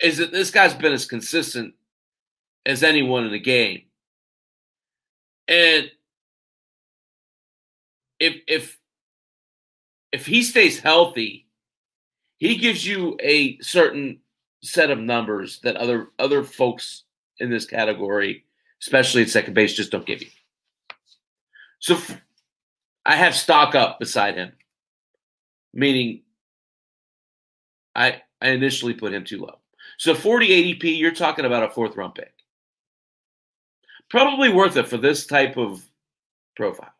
[0.00, 1.74] is that this guy's been as consistent
[2.66, 3.82] as anyone in the game.
[5.48, 5.90] And
[8.18, 8.78] if if
[10.12, 11.41] if he stays healthy,
[12.42, 14.18] he gives you a certain
[14.64, 17.04] set of numbers that other other folks
[17.38, 18.44] in this category,
[18.80, 20.28] especially at second base, just don't give you.
[21.78, 22.00] So
[23.06, 24.50] I have stock up beside him,
[25.72, 26.22] meaning
[27.94, 29.60] I I initially put him too low.
[29.98, 30.48] So 40
[30.80, 32.34] ADP, you're talking about a fourth round pick.
[34.10, 35.80] Probably worth it for this type of
[36.56, 36.92] profile.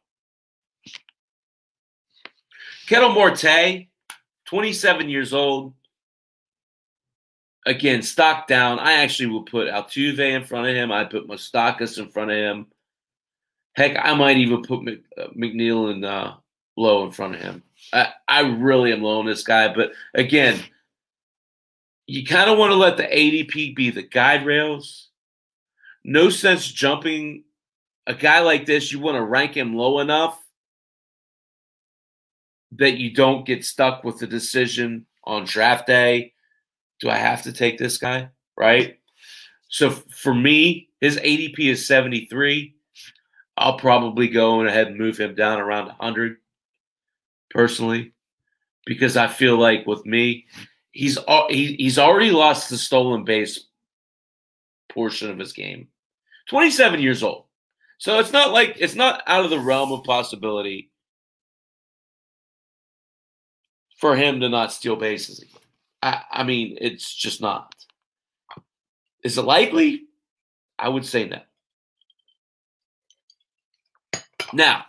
[2.87, 3.89] Ketel Marte,
[4.53, 5.73] 27 years old.
[7.65, 8.79] Again, stock down.
[8.79, 10.93] I actually will put Altuve in front of him.
[10.93, 12.67] I put Moustakas in front of him.
[13.73, 16.35] Heck, I might even put uh, McNeil and uh,
[16.77, 17.63] Lowe in front of him.
[17.95, 20.61] I, I really am low on this guy, but again,
[22.07, 25.09] you kind of want to let the ADP be the guide rails.
[26.05, 27.45] No sense jumping
[28.07, 28.93] a guy like this.
[28.93, 30.42] You want to rank him low enough
[32.77, 36.33] that you don't get stuck with the decision on draft day.
[37.01, 38.31] Do I have to take this guy?
[38.57, 38.99] Right.
[39.69, 42.75] So for me, his ADP is 73.
[43.57, 46.37] I'll probably go ahead and move him down around 100
[47.51, 48.13] personally
[48.87, 50.47] because I feel like with me,
[50.93, 53.67] he's he's already lost the stolen base
[54.91, 55.89] portion of his game.
[56.49, 57.45] 27 years old.
[57.99, 60.92] So it's not like it's not out of the realm of possibility
[64.03, 65.61] for him to not steal bases again.
[66.03, 67.73] I, I mean, it's just not.
[69.23, 70.07] Is it likely?
[70.77, 71.41] I would say no.
[74.53, 74.87] Now,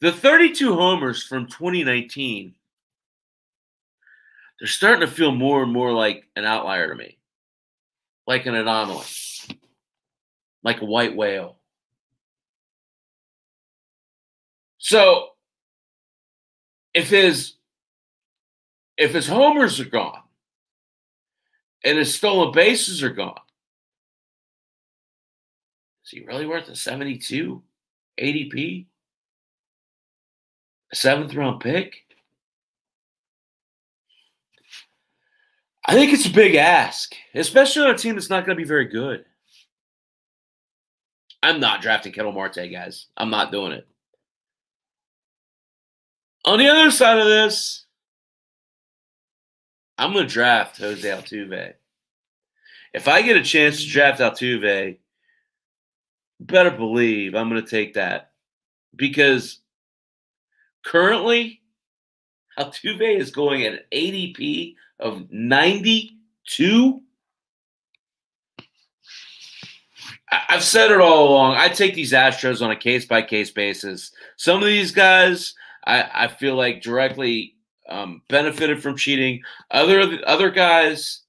[0.00, 2.54] the 32 homers from 2019,
[4.60, 7.18] they're starting to feel more and more like an outlier to me,
[8.28, 9.06] like an anomaly,
[10.62, 11.56] like a white whale.
[14.78, 15.33] So,
[16.94, 17.54] if his
[18.96, 20.22] if his homers are gone
[21.84, 23.40] and his stolen bases are gone,
[26.04, 27.62] is he really worth a 72?
[28.20, 28.86] ADP,
[30.92, 32.04] a seventh round pick.
[35.86, 38.66] I think it's a big ask, especially on a team that's not going to be
[38.66, 39.24] very good.
[41.42, 43.06] I'm not drafting Ketel Marte, guys.
[43.18, 43.86] I'm not doing it.
[46.44, 47.86] On the other side of this,
[49.96, 51.74] I'm going to draft Jose Altuve.
[52.92, 54.98] If I get a chance to draft Altuve,
[56.40, 58.32] better believe I'm going to take that
[58.94, 59.60] because
[60.84, 61.62] currently
[62.58, 67.00] Altuve is going at an ADP of 92.
[70.48, 71.56] I've said it all along.
[71.56, 74.12] I take these Astros on a case by case basis.
[74.36, 75.54] Some of these guys,
[75.86, 77.54] I, I feel like directly
[77.88, 79.42] um, benefited from cheating.
[79.70, 81.20] Other other guys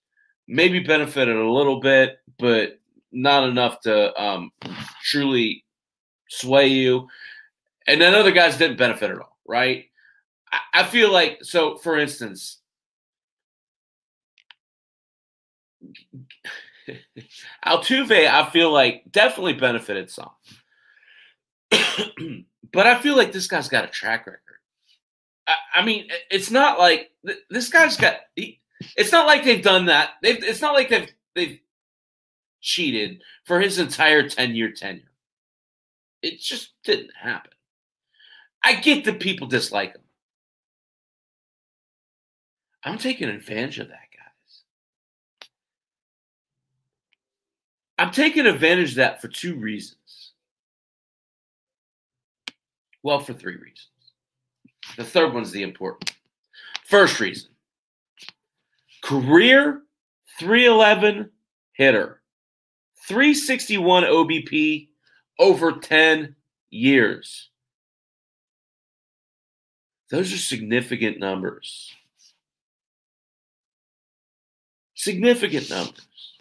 [0.47, 2.79] maybe benefited a little bit, but
[3.11, 4.51] not enough to um,
[5.03, 5.63] truly
[6.29, 7.07] sway you.
[7.87, 9.85] And then other guys didn't benefit at all, right?
[10.51, 11.77] I, I feel like so.
[11.77, 12.59] For instance,
[17.65, 20.31] Altuve, I feel like definitely benefited some,
[22.73, 24.39] but I feel like this guy's got a track record.
[25.47, 27.12] I, I mean, it's not like
[27.49, 28.17] this guy's got.
[28.36, 28.62] He,
[28.97, 30.12] it's not like they've done that.
[30.21, 30.43] They've.
[30.43, 31.60] It's not like they've they've
[32.62, 35.12] cheated for his entire 10 year tenure.
[36.21, 37.52] It just didn't happen.
[38.63, 40.02] I get that people dislike him.
[42.83, 44.62] I'm taking advantage of that, guys.
[48.00, 50.31] I'm taking advantage of that for two reasons.
[53.04, 53.89] Well, for three reasons.
[54.98, 56.13] The third one's the important.
[56.86, 57.50] First reason
[59.02, 59.81] career
[60.40, 61.29] 311
[61.73, 62.21] hitter
[63.08, 64.90] 361 OBP
[65.38, 66.36] over 10
[66.69, 67.50] years.
[70.10, 71.92] Those are significant numbers.
[74.94, 76.33] Significant numbers.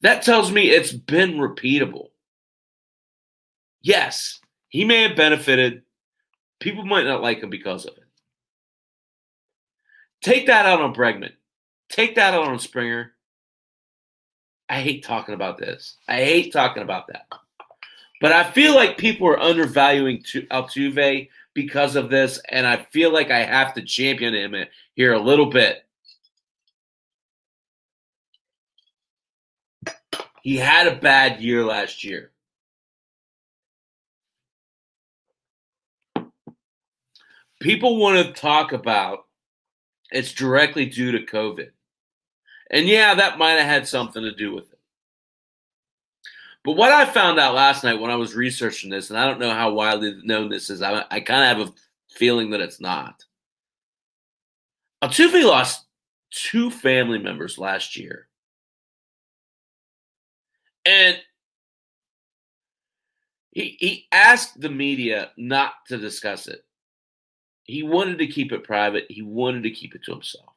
[0.00, 2.08] That tells me it's been repeatable.
[3.80, 5.82] Yes, he may have benefited.
[6.62, 8.04] People might not like him because of it.
[10.22, 11.32] Take that out on Bregman.
[11.88, 13.14] Take that out on Springer.
[14.68, 15.96] I hate talking about this.
[16.06, 17.26] I hate talking about that.
[18.20, 23.32] But I feel like people are undervaluing Altuve because of this, and I feel like
[23.32, 24.54] I have to champion him
[24.94, 25.84] here a little bit.
[30.42, 32.31] He had a bad year last year.
[37.62, 39.26] People want to talk about
[40.10, 41.70] it's directly due to COVID.
[42.70, 44.78] And yeah, that might have had something to do with it.
[46.64, 49.40] But what I found out last night when I was researching this, and I don't
[49.40, 51.72] know how widely known this is, I, I kind of have a
[52.10, 53.24] feeling that it's not.
[55.02, 55.86] Altuve lost
[56.30, 58.28] two family members last year.
[60.84, 61.18] And
[63.50, 66.64] he, he asked the media not to discuss it.
[67.64, 69.06] He wanted to keep it private.
[69.08, 70.52] He wanted to keep it to himself.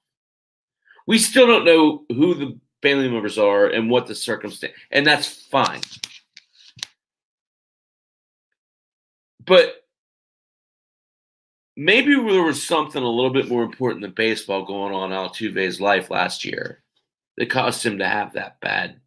[1.07, 5.27] We still don't know who the family members are and what the circumstance, and that's
[5.45, 5.81] fine.
[9.45, 9.85] But
[11.77, 15.79] maybe there was something a little bit more important than baseball going on in Altuve's
[15.79, 16.81] life last year
[17.37, 18.99] that caused him to have that bad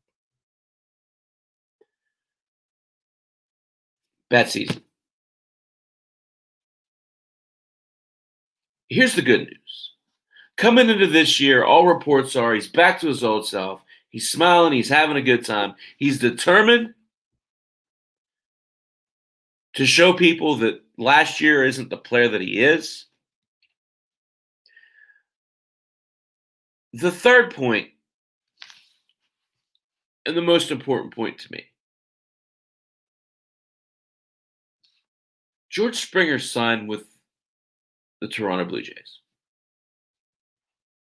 [4.31, 4.83] bad season.
[8.89, 9.93] Here's the good news.
[10.57, 13.83] Coming into this year, all reports are he's back to his old self.
[14.09, 15.75] He's smiling, he's having a good time.
[15.99, 16.95] He's determined
[19.75, 23.05] to show people that last year isn't the player that he is.
[26.95, 27.91] The third point,
[30.27, 31.65] and the most important point to me
[35.71, 37.05] George Springer signed with
[38.21, 39.21] the Toronto Blue Jays.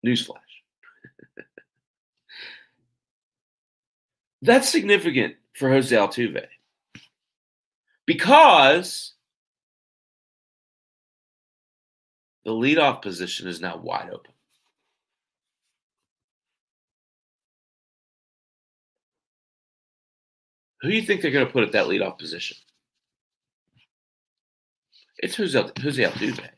[0.06, 0.36] Newsflash.
[4.42, 6.46] That's significant for Jose Altuve
[8.06, 9.14] because
[12.44, 14.32] the leadoff position is now wide open.
[20.82, 22.58] Who do you think they're going to put at that leadoff position?
[25.18, 26.50] It's Jose, Jose Altuve.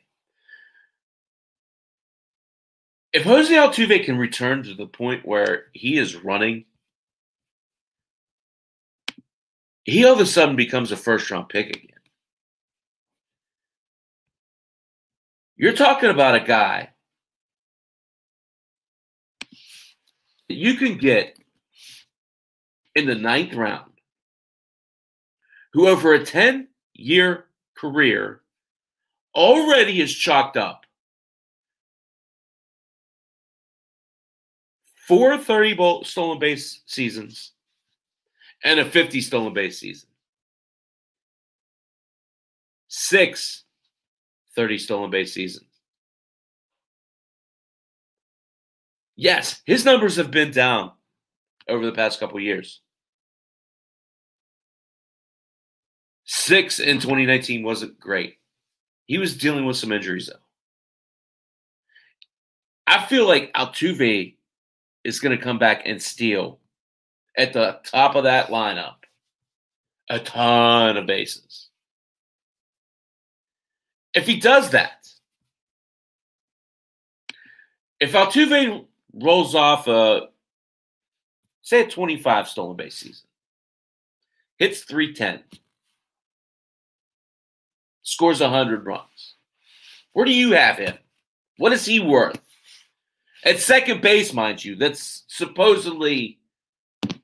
[3.13, 6.65] If Jose Altuve can return to the point where he is running,
[9.85, 11.91] he all of a sudden becomes a first round pick again.
[15.55, 16.89] You're talking about a guy
[20.49, 21.37] that you can get
[22.95, 23.91] in the ninth round
[25.73, 27.45] who, over a 10 year
[27.75, 28.41] career,
[29.33, 30.86] already is chalked up
[35.07, 37.53] four 30 stolen base seasons
[38.63, 40.09] and a 50 stolen base season.
[42.89, 43.63] Six
[44.55, 45.63] 30 stolen base seasons.
[49.15, 50.91] Yes, his numbers have been down
[51.67, 52.81] over the past couple years.
[56.25, 58.37] Six in 2019 wasn't great.
[59.05, 60.39] He was dealing with some injuries, though.
[62.85, 64.36] I feel like Altuve
[65.07, 66.59] is going to come back and steal
[67.37, 68.95] at the top of that lineup
[70.09, 71.69] a ton of bases.
[74.13, 75.07] If he does that,
[78.01, 80.27] if Altuve rolls off a
[81.61, 83.27] say a 25 stolen base season,
[84.57, 85.41] hits 310,
[88.01, 89.35] scores 100 runs.
[90.11, 90.97] Where do you have him?
[91.57, 92.41] What is he worth?
[93.43, 96.39] At second base, mind you, that's supposedly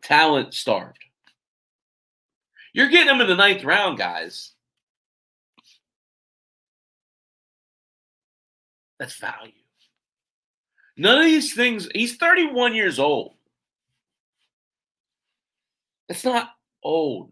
[0.01, 0.99] talent starved.
[2.73, 4.51] You're getting him in the ninth round, guys.
[8.99, 9.51] That's value.
[10.95, 13.33] None of these things, he's 31 years old.
[16.07, 16.51] It's not
[16.83, 17.31] old.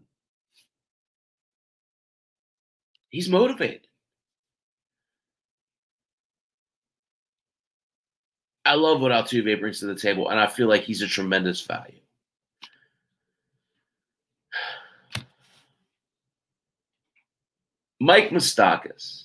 [3.08, 3.86] He's motivated.
[8.64, 11.60] I love what Altuve brings to the table, and I feel like he's a tremendous
[11.62, 11.98] value.
[18.00, 19.24] Mike Moustakas.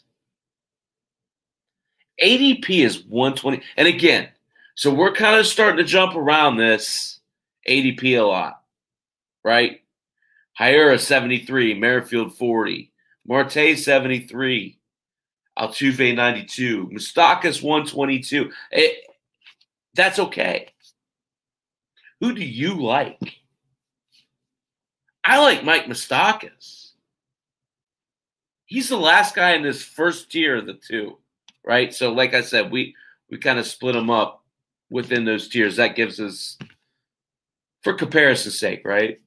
[2.21, 3.61] ADP is 120.
[3.77, 4.29] And again,
[4.75, 7.19] so we're kind of starting to jump around this
[7.67, 8.63] ADP a lot,
[9.43, 9.81] right?
[10.59, 12.91] Hiura 73, Merrifield 40,
[13.27, 14.79] Marte 73,
[15.59, 18.51] Altuve 92, Moustakas 122.
[18.71, 19.06] It,
[19.97, 20.69] that's okay.
[22.21, 23.41] Who do you like?
[25.25, 26.91] I like Mike Moustakas.
[28.65, 31.17] He's the last guy in this first tier of the two,
[31.65, 31.93] right?
[31.93, 32.95] So, like I said, we
[33.29, 34.43] we kind of split them up
[34.89, 35.75] within those tiers.
[35.75, 36.57] That gives us
[37.81, 39.19] for comparison's sake, right?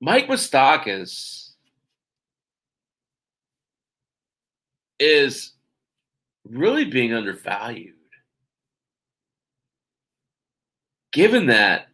[0.00, 1.52] Mike Moustakas
[4.98, 5.55] is
[6.50, 7.94] really being undervalued.
[11.12, 11.88] Given that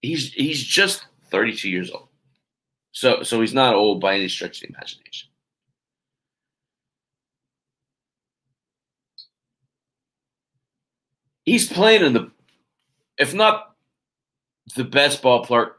[0.00, 2.08] he's he's just 32 years old.
[2.92, 5.28] So so he's not old by any stretch of the imagination.
[11.44, 12.30] He's playing in the
[13.18, 13.74] if not
[14.76, 15.72] the best ballpark,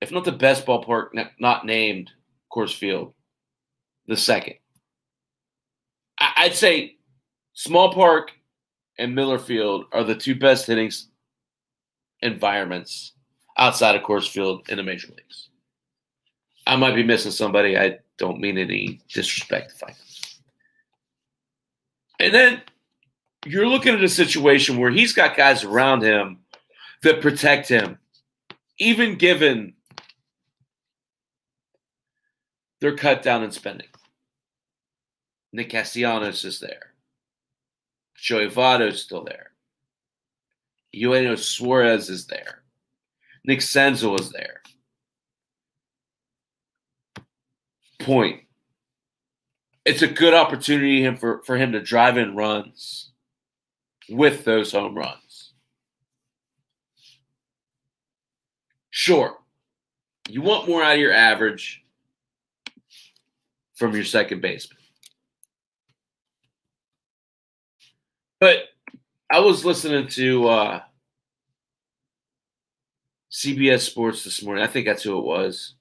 [0.00, 1.08] if not the best ballpark
[1.40, 2.12] not named
[2.52, 3.14] Coors Field,
[4.06, 4.54] the second.
[6.20, 6.96] I'd say
[7.52, 8.32] Small Park
[8.98, 10.90] and Miller Field are the two best hitting
[12.20, 13.12] environments
[13.56, 15.48] outside of Coors Field in the major leagues.
[16.66, 17.78] I might be missing somebody.
[17.78, 19.94] I don't mean any disrespect if I.
[22.20, 22.62] And then
[23.46, 26.40] you're looking at a situation where he's got guys around him
[27.02, 27.98] that protect him,
[28.78, 29.74] even given
[32.80, 33.86] they're cut down in spending.
[35.52, 36.94] Nick Castellanos is there.
[38.16, 39.52] Joey Votto's still there.
[40.92, 42.62] Eugenio Suarez is there.
[43.44, 44.62] Nick Senzel is there.
[48.00, 48.42] Point.
[49.84, 53.10] It's a good opportunity for, for him to drive in runs
[54.08, 55.52] with those home runs.
[58.90, 59.38] Sure,
[60.28, 61.84] you want more out of your average
[63.76, 64.77] from your second baseman.
[68.40, 68.58] But
[69.30, 70.80] I was listening to uh,
[73.32, 74.62] CBS Sports this morning.
[74.62, 75.74] I think that's who it was,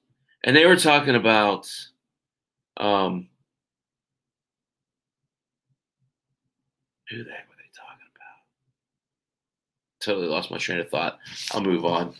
[0.44, 1.70] and they were talking about
[2.78, 3.30] um,
[7.10, 8.44] who the heck were they talking about?
[10.04, 11.20] Totally lost my train of thought.
[11.52, 12.16] I'll move on.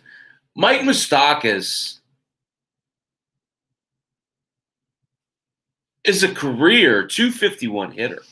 [0.56, 2.00] Mike Moustakas
[6.04, 8.24] is a career 251 hitter.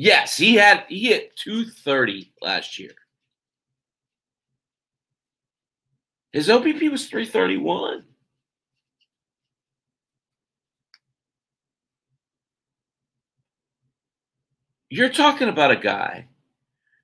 [0.00, 2.92] Yes, he had he hit 230 last year.
[6.32, 8.04] His OBP was 331.
[14.88, 16.28] You're talking about a guy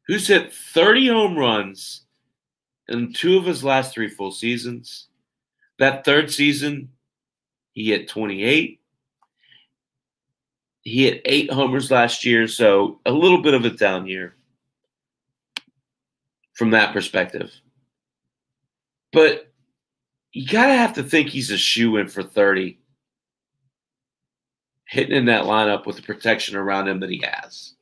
[0.07, 2.07] who's hit 30 home runs
[2.89, 5.09] in two of his last three full seasons.
[5.79, 6.89] That third season,
[7.75, 8.81] he hit 28.
[10.87, 14.37] He had eight homers last year, so a little bit of a down year
[16.55, 17.53] from that perspective.
[19.13, 19.53] But
[20.31, 22.79] you gotta have to think he's a shoe in for 30.
[24.85, 27.75] Hitting in that lineup with the protection around him that he has.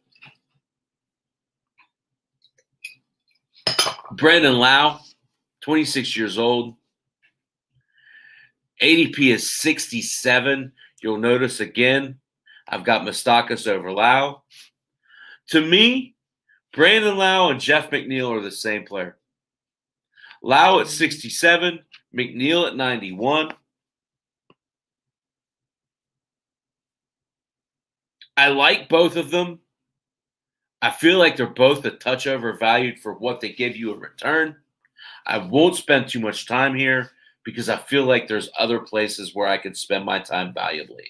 [4.12, 4.96] Brandon Lowe,
[5.60, 6.74] 26 years old.
[8.80, 10.72] ADP is 67.
[11.02, 12.18] You'll notice again,
[12.66, 14.42] I've got Moustakas over Lowe.
[15.48, 16.14] To me,
[16.72, 19.16] Brandon Lowe and Jeff McNeil are the same player.
[20.42, 21.78] Lowe at 67,
[22.14, 23.52] McNeil at 91.
[28.36, 29.60] I like both of them.
[30.82, 34.56] I feel like they're both a touch overvalued for what they give you in return.
[35.26, 37.12] I won't spend too much time here
[37.44, 41.06] because I feel like there's other places where I could spend my time valuably.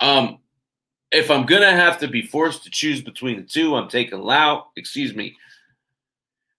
[0.00, 0.38] Um,
[1.12, 4.66] if I'm gonna have to be forced to choose between the two, I'm taking Lowe.
[4.76, 5.36] Excuse me.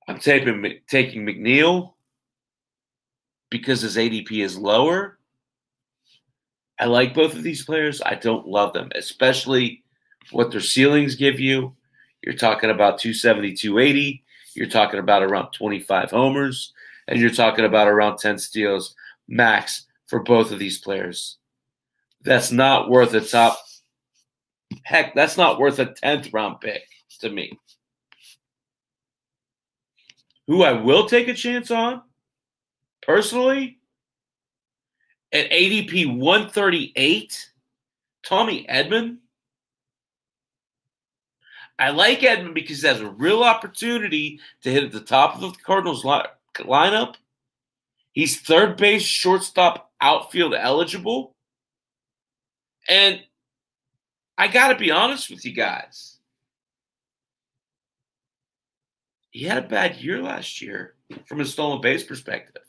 [0.07, 1.93] I'm taking taking McNeil
[3.49, 5.17] because his ADP is lower.
[6.79, 8.01] I like both of these players.
[8.01, 9.83] I don't love them, especially
[10.31, 11.75] what their ceilings give you.
[12.23, 14.23] You're talking about 270, 280.
[14.55, 16.73] You're talking about around 25 homers,
[17.07, 18.95] and you're talking about around 10 steals
[19.27, 21.37] max for both of these players
[22.23, 23.57] that's not worth a top.
[24.83, 26.83] Heck, that's not worth a 10th round pick
[27.19, 27.57] to me.
[30.47, 32.01] Who I will take a chance on,
[33.01, 33.79] personally,
[35.31, 37.51] at ADP 138,
[38.23, 39.17] Tommy Edman.
[41.79, 45.41] I like Edman because he has a real opportunity to hit at the top of
[45.41, 46.21] the Cardinals li-
[46.57, 47.15] lineup.
[48.11, 51.35] He's third base, shortstop, outfield eligible.
[52.89, 53.21] And
[54.37, 56.17] I got to be honest with you guys.
[59.29, 62.63] He had a bad year last year from a stolen base perspective.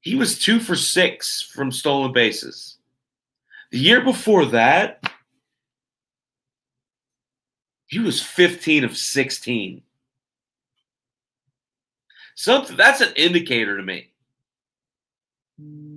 [0.00, 2.78] He was two for six from stolen bases.
[3.70, 5.02] The year before that,
[7.90, 9.82] He was 15 of 16.
[12.36, 14.12] Something that's an indicator to me.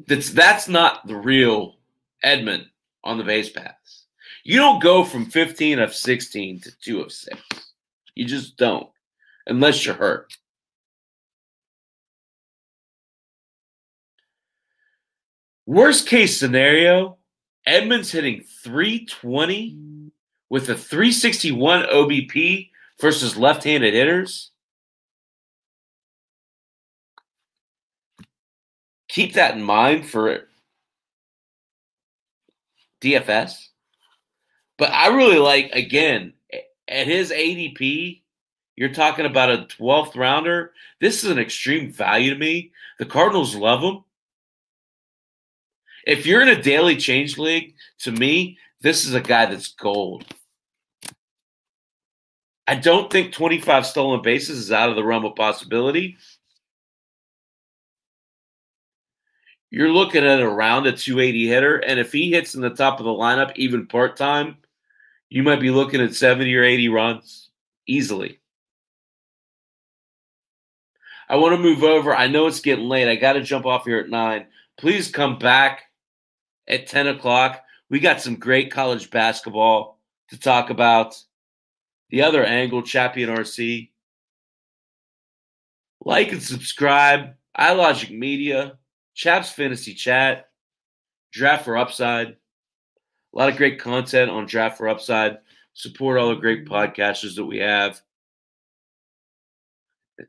[0.07, 1.75] That's that's not the real
[2.23, 2.65] Edman
[3.03, 4.05] on the base paths.
[4.43, 7.37] You don't go from 15 of 16 to 2 of 6.
[8.15, 8.89] You just don't,
[9.47, 10.33] unless you're hurt.
[15.65, 17.17] Worst case scenario,
[17.67, 20.11] Edman's hitting 320
[20.49, 22.69] with a 361 OBP
[22.99, 24.51] versus left handed hitters.
[29.07, 30.47] Keep that in mind for
[33.03, 33.67] DFS.
[34.77, 36.33] But I really like, again,
[36.87, 38.21] at his ADP,
[38.75, 40.73] you're talking about a 12th rounder.
[40.99, 42.71] This is an extreme value to me.
[42.97, 44.03] The Cardinals love him.
[46.05, 50.25] If you're in a daily change league, to me, this is a guy that's gold.
[52.67, 56.17] I don't think 25 stolen bases is out of the realm of possibility.
[59.73, 63.05] You're looking at around a 280 hitter, and if he hits in the top of
[63.05, 64.57] the lineup, even part time,
[65.29, 67.49] you might be looking at 70 or 80 runs
[67.87, 68.39] easily.
[71.27, 72.15] I want to move over.
[72.15, 73.09] I know it's getting late.
[73.09, 74.45] I got to jump off here at nine.
[74.77, 75.85] Please come back
[76.67, 77.63] at 10 o'clock.
[77.89, 79.99] We got some great college basketball
[80.29, 81.19] to talk about.
[82.11, 83.89] The other angle, Champion RC.
[86.05, 87.33] Like and subscribe.
[87.57, 88.77] iLogic Media,
[89.15, 90.49] Chaps Fantasy Chat,
[91.31, 92.27] Draft for Upside.
[92.27, 95.39] A lot of great content on Draft for Upside.
[95.73, 98.01] Support all the great podcasters that we have.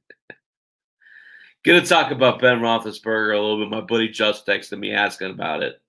[1.64, 3.70] Gonna talk about Ben Roethlisberger a little bit.
[3.70, 5.80] My buddy just texted me asking about it.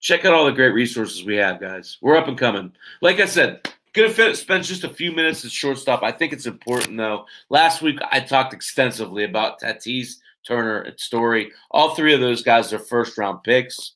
[0.00, 1.98] Check out all the great resources we have, guys.
[2.00, 2.72] We're up and coming.
[3.02, 6.04] Like I said, gonna fit, spend just a few minutes at shortstop.
[6.04, 7.26] I think it's important though.
[7.50, 11.52] Last week I talked extensively about Tatis, Turner, and Story.
[11.70, 13.92] All three of those guys are first round picks.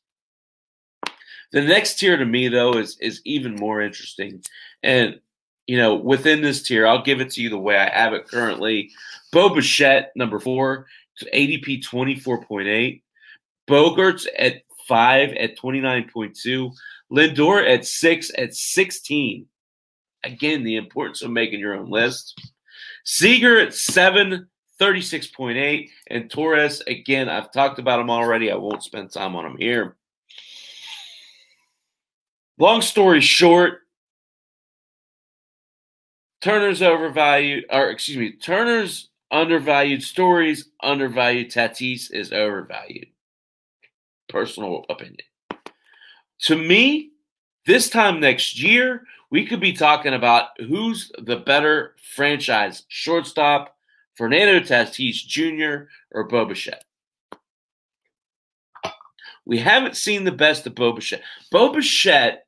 [1.53, 4.43] The next tier to me, though, is is even more interesting.
[4.83, 5.21] And
[5.67, 8.29] you know, within this tier, I'll give it to you the way I have it
[8.29, 8.91] currently.
[9.33, 10.87] Bo Bichette, number four,
[11.33, 13.03] ADP 24.8.
[13.69, 16.73] Bogaerts at five at 29.2.
[17.11, 19.47] Lindor at six at 16.
[20.25, 22.41] Again, the importance of making your own list.
[23.05, 24.49] Seager at seven,
[24.83, 25.91] 36.8.
[26.09, 28.51] And Torres, again, I've talked about him already.
[28.51, 29.97] I won't spend time on him here.
[32.59, 33.83] Long story short,
[36.41, 43.07] Turner's overvalued, or excuse me, Turner's undervalued stories, undervalued Tatis is overvalued.
[44.29, 45.19] Personal opinion.
[46.43, 47.11] To me,
[47.67, 53.77] this time next year, we could be talking about who's the better franchise shortstop,
[54.15, 55.89] Fernando Tatis Jr.
[56.11, 56.85] or Bo Bichette.
[59.45, 61.23] We haven't seen the best of Bo Bichette.
[61.51, 62.47] Bo Bichette,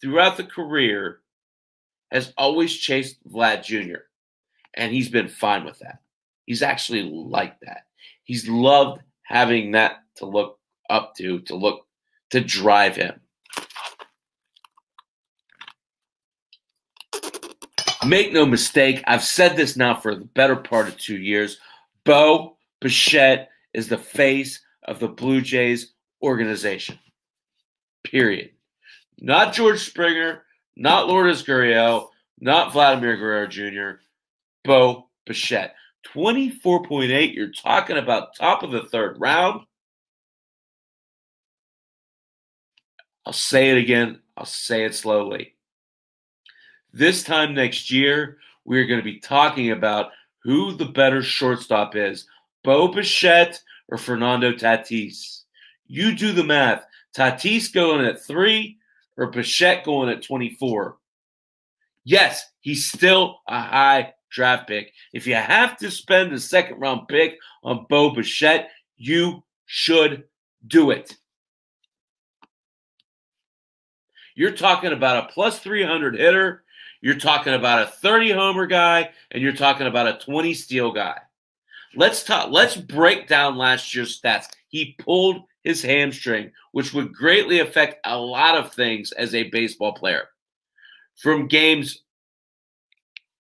[0.00, 1.20] throughout the career,
[2.10, 4.02] has always chased Vlad Jr.,
[4.74, 6.00] and he's been fine with that.
[6.46, 7.84] He's actually liked that.
[8.24, 10.58] He's loved having that to look
[10.90, 11.86] up to, to look,
[12.30, 13.20] to drive him.
[18.06, 21.58] Make no mistake, I've said this now for the better part of two years.
[22.04, 26.98] Bo Bichette is the face of the Blue Jays organization.
[28.02, 28.50] Period.
[29.20, 30.44] Not George Springer,
[30.76, 32.08] not Lourdes Gurriel,
[32.40, 34.00] not Vladimir Guerrero Jr.,
[34.64, 35.74] Bo Bichette.
[36.14, 37.34] 24.8.
[37.34, 39.62] You're talking about top of the third round.
[43.24, 44.20] I'll say it again.
[44.36, 45.53] I'll say it slowly.
[46.94, 50.12] This time next year, we're going to be talking about
[50.44, 52.28] who the better shortstop is
[52.62, 55.42] Bo Bichette or Fernando Tatis.
[55.88, 56.86] You do the math.
[57.12, 58.78] Tatis going at three
[59.16, 60.96] or Bichette going at 24.
[62.04, 64.92] Yes, he's still a high draft pick.
[65.12, 70.22] If you have to spend a second round pick on Bo Bichette, you should
[70.64, 71.16] do it.
[74.36, 76.63] You're talking about a plus 300 hitter.
[77.04, 81.18] You're talking about a 30 homer guy, and you're talking about a 20 steal guy.
[81.94, 82.50] Let's talk.
[82.50, 84.46] Let's break down last year's stats.
[84.68, 89.92] He pulled his hamstring, which would greatly affect a lot of things as a baseball
[89.92, 90.28] player.
[91.16, 92.04] From games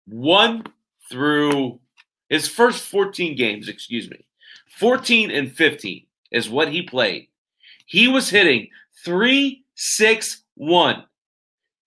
[0.06, 0.62] one
[1.10, 1.80] through
[2.28, 4.24] his first 14 games, excuse me,
[4.78, 7.26] 14 and 15 is what he played.
[7.86, 8.68] He was hitting
[9.04, 11.04] 3 6 1.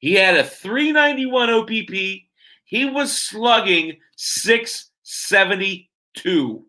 [0.04, 2.26] He had a 391 OBP.
[2.66, 6.66] He was slugging 672.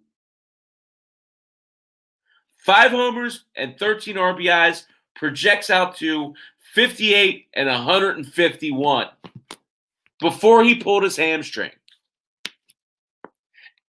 [2.58, 4.84] Five homers and 13 RBIs
[5.16, 6.32] projects out to
[6.74, 9.08] 58 and 151
[10.20, 11.72] before he pulled his hamstring.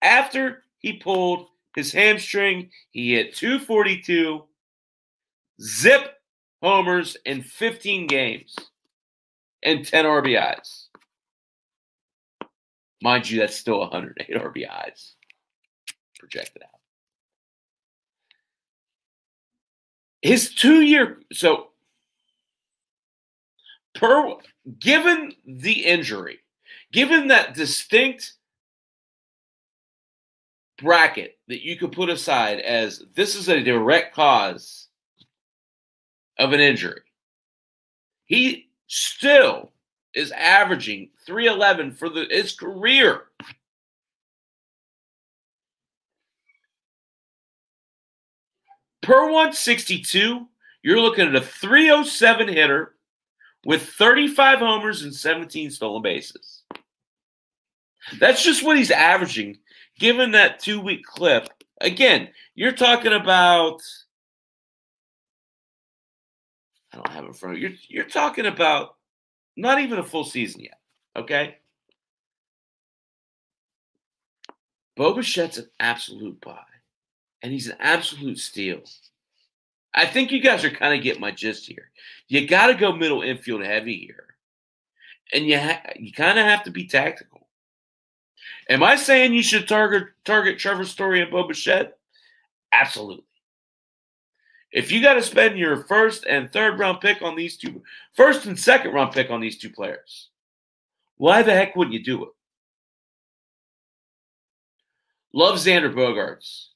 [0.02, 4.44] After he pulled his hamstring, he hit 242,
[5.62, 6.16] zip
[6.64, 8.56] homers in 15 games,
[9.66, 10.86] and 10 RBIs.
[13.02, 15.14] Mind you, that's still 108 RBIs
[16.18, 16.70] projected out.
[20.22, 21.70] His two year, so
[23.94, 24.36] per
[24.80, 26.40] given the injury,
[26.92, 28.34] given that distinct
[30.82, 34.88] bracket that you could put aside as this is a direct cause
[36.40, 37.02] of an injury,
[38.26, 39.72] he still
[40.14, 43.24] is averaging 311 for the his career.
[49.02, 50.48] Per 162,
[50.82, 52.96] you're looking at a 307 hitter
[53.66, 56.64] with 35 homers and 17 stolen bases.
[58.20, 59.58] That's just what he's averaging,
[60.00, 61.50] given that two week clip.
[61.82, 63.82] Again, you're talking about.
[66.96, 67.70] I don't have in front of you.
[67.70, 68.96] You're, you're talking about
[69.58, 70.80] not even a full season yet.
[71.16, 71.58] Okay?
[74.96, 76.64] Bo Bichette's an absolute buy,
[77.42, 78.82] and he's an absolute steal.
[79.94, 81.92] I think you guys are kind of getting my gist here.
[82.28, 84.36] You got to go middle infield heavy here,
[85.34, 87.48] and you ha- you kind of have to be tactical.
[88.70, 91.98] Am I saying you should target target Trevor Story and Bo Bichette?
[92.72, 93.26] Absolutely.
[94.76, 98.46] If you got to spend your first and third round pick on these two, first
[98.46, 100.32] and second round pick on these two players,
[101.16, 102.30] why the heck wouldn't you do it?
[105.32, 106.68] Love Xander Bogaerts.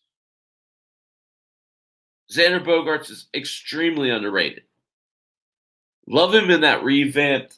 [2.31, 4.63] Xander Bogaerts is extremely underrated.
[6.07, 7.57] Love him in that revamped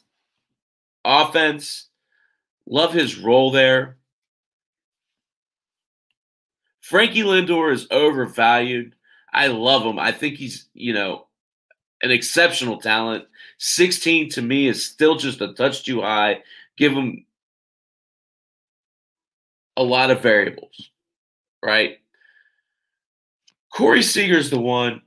[1.04, 1.88] offense.
[2.66, 3.96] Love his role there.
[6.80, 8.96] Frankie Lindor is overvalued.
[9.32, 9.98] I love him.
[9.98, 11.26] I think he's, you know,
[12.02, 13.24] an exceptional talent.
[13.58, 16.40] 16 to me is still just a touch too high.
[16.76, 17.24] Give him
[19.76, 20.90] a lot of variables,
[21.64, 21.98] right?
[23.72, 25.02] Corey Seager's the one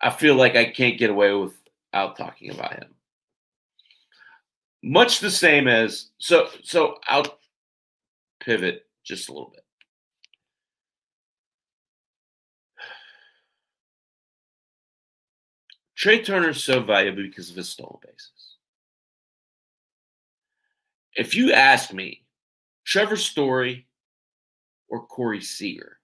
[0.00, 2.94] I feel like I can't get away without talking about him.
[4.82, 7.38] Much the same as so so I'll
[8.40, 9.64] pivot just a little bit.
[15.96, 18.56] Trea Turner is so valuable because of his stolen bases.
[21.14, 22.24] If you ask me,
[22.84, 23.86] Trevor Story
[24.88, 25.98] or Corey Seager,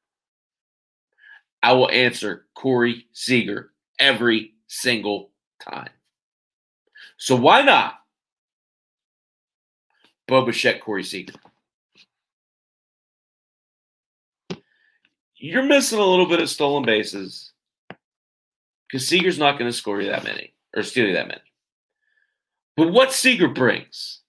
[1.63, 5.31] I will answer Corey Seager every single
[5.61, 5.91] time.
[7.19, 7.97] So why not
[10.27, 11.35] Bo Bichette, Corey Seager?
[15.37, 17.52] You're missing a little bit of stolen bases
[18.93, 21.41] because Seager's not going to score you that many or steal you that many.
[22.77, 24.21] But what Seager brings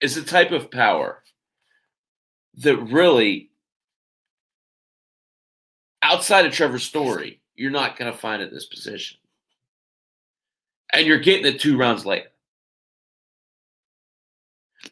[0.00, 1.22] is a type of power
[2.56, 3.50] that really,
[6.02, 9.18] outside of Trevor's Story, you're not going to find in this position.
[10.92, 12.28] And you're getting it two rounds later.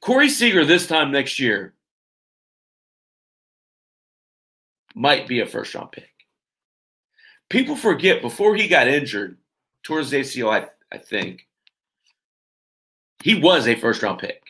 [0.01, 1.75] Corey Seager this time next year
[4.95, 6.14] might be a first round pick
[7.55, 9.39] people forget before he got injured
[9.85, 11.47] towards the ACL, I, I think,
[13.23, 14.43] he was a first round pick.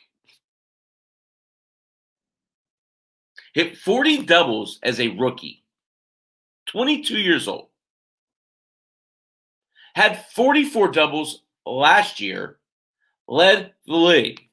[3.53, 5.63] Hit 40 doubles as a rookie,
[6.69, 7.69] 22 years old.
[9.95, 12.57] Had 44 doubles last year,
[13.29, 14.49] led the league.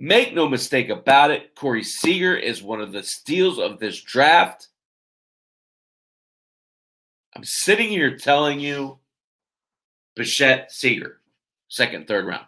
[0.00, 4.68] Make no mistake about it, Corey Seager is one of the steals of this draft.
[7.34, 9.00] I'm sitting here telling you
[10.14, 11.20] Bichette Seager,
[11.66, 12.46] second, third round.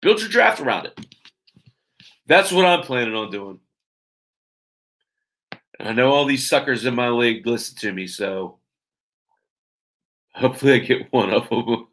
[0.00, 0.98] Build your draft around it.
[2.26, 3.60] That's what I'm planning on doing.
[5.78, 8.58] And I know all these suckers in my league listen to me, so
[10.34, 11.86] hopefully I get one of them.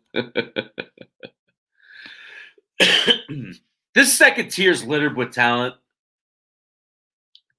[3.95, 5.75] This second tier is littered with talent.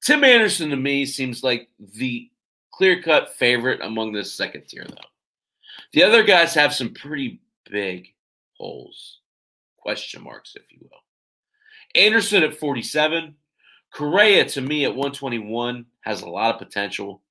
[0.02, 2.30] Tim Anderson to me seems like the
[2.72, 4.96] clear cut favorite among this second tier, though.
[5.92, 8.14] The other guys have some pretty big
[8.54, 9.18] holes,
[9.76, 12.00] question marks, if you will.
[12.02, 13.34] Anderson at 47.
[13.92, 17.22] Correa, to me, at 121, has a lot of potential,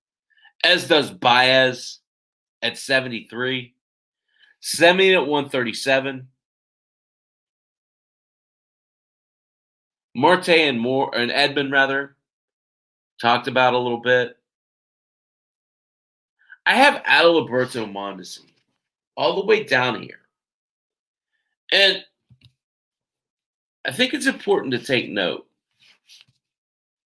[0.64, 2.00] as does Baez
[2.62, 3.74] at 73.
[4.62, 6.28] Semien at 137.
[10.16, 12.16] Marte and more and Edman rather
[13.22, 14.38] talked about a little bit.
[16.66, 18.46] I have Adalberto Mondesi
[19.16, 20.20] all the way down here.
[21.72, 22.04] And
[23.86, 25.48] I think it's important to take note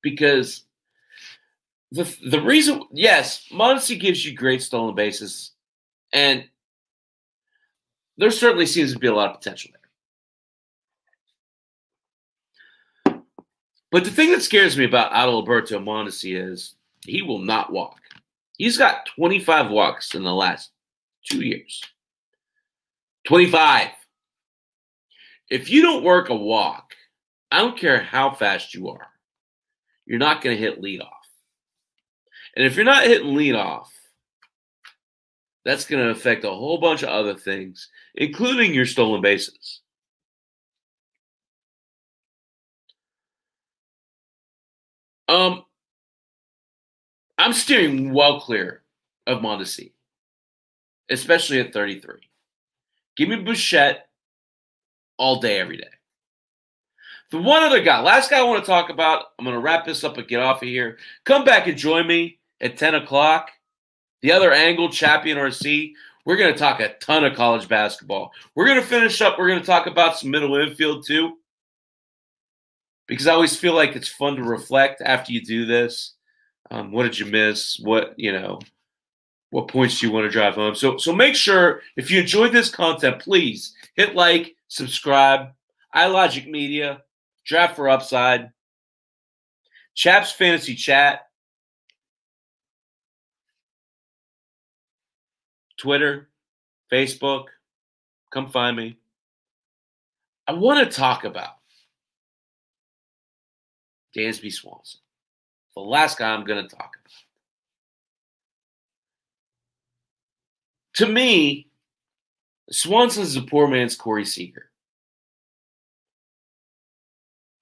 [0.02, 0.64] because
[1.90, 5.52] the the reason yes, Mondesi gives you great stolen bases,
[6.12, 6.44] and
[8.16, 9.85] there certainly seems to be a lot of potential there.
[13.96, 16.74] But the thing that scares me about Adalberto Mondesi is
[17.06, 17.98] he will not walk.
[18.58, 20.70] He's got 25 walks in the last
[21.24, 21.82] two years.
[23.26, 23.88] 25.
[25.48, 26.92] If you don't work a walk,
[27.50, 29.08] I don't care how fast you are,
[30.04, 31.08] you're not going to hit leadoff.
[32.54, 33.86] And if you're not hitting leadoff,
[35.64, 39.80] that's going to affect a whole bunch of other things, including your stolen bases.
[45.28, 45.64] Um,
[47.38, 48.82] I'm steering well clear
[49.26, 49.92] of Mondesi,
[51.10, 52.20] especially at 33.
[53.16, 54.08] Give me Bichette
[55.18, 55.88] all day, every day.
[57.30, 59.84] The one other guy, last guy I want to talk about, I'm going to wrap
[59.84, 60.98] this up and get off of here.
[61.24, 63.50] Come back and join me at 10 o'clock.
[64.22, 65.92] The other angle, Champion RC,
[66.24, 68.32] we're going to talk a ton of college basketball.
[68.54, 69.38] We're going to finish up.
[69.38, 71.38] We're going to talk about some middle infield too,
[73.06, 76.14] because I always feel like it's fun to reflect after you do this.
[76.70, 77.78] Um, what did you miss?
[77.80, 78.60] What you know?
[79.50, 80.74] What points do you want to drive home?
[80.74, 85.50] So so make sure if you enjoyed this content, please hit like, subscribe.
[85.94, 87.02] iLogic Media,
[87.44, 88.50] Draft for Upside,
[89.94, 91.28] Chaps Fantasy Chat,
[95.78, 96.28] Twitter,
[96.92, 97.44] Facebook.
[98.30, 98.98] Come find me.
[100.48, 101.54] I want to talk about
[104.16, 105.00] Dansby Swanson
[105.76, 107.12] the last guy I'm going to talk about.
[110.94, 111.68] To me,
[112.70, 114.70] Swanson's a poor man's Corey Seager.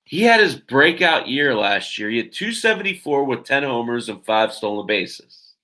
[0.04, 2.08] He had his breakout year last year.
[2.08, 5.54] He had 274 with 10 homers and five stolen bases.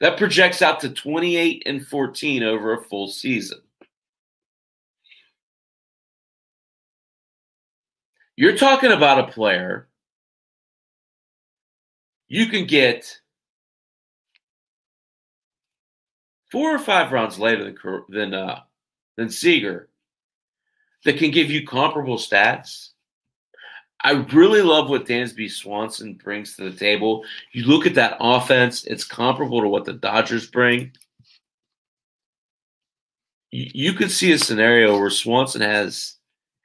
[0.00, 3.60] That projects out to 28 and 14 over a full season.
[8.36, 9.88] You're talking about a player
[12.32, 13.20] you can get
[16.50, 18.60] four or five rounds later than than uh,
[19.18, 19.90] than Seager
[21.04, 22.92] that can give you comparable stats.
[24.02, 27.22] I really love what Dansby Swanson brings to the table.
[27.52, 30.92] You look at that offense; it's comparable to what the Dodgers bring.
[33.50, 36.14] You, you could see a scenario where Swanson has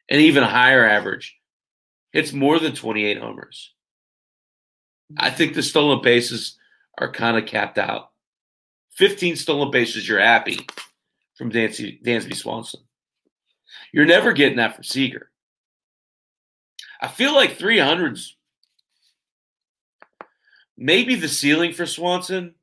[0.09, 1.37] an even higher average.
[2.17, 3.75] It's more than 28 homers.
[5.17, 6.57] I think the stolen bases
[6.97, 8.09] are kind of capped out.
[8.93, 10.57] 15 stolen bases, you're happy
[11.35, 12.79] from Dansby, Swanson.
[13.93, 15.29] You're never getting that from Seager.
[16.99, 18.35] I feel like 300's
[20.75, 22.55] maybe the ceiling for Swanson,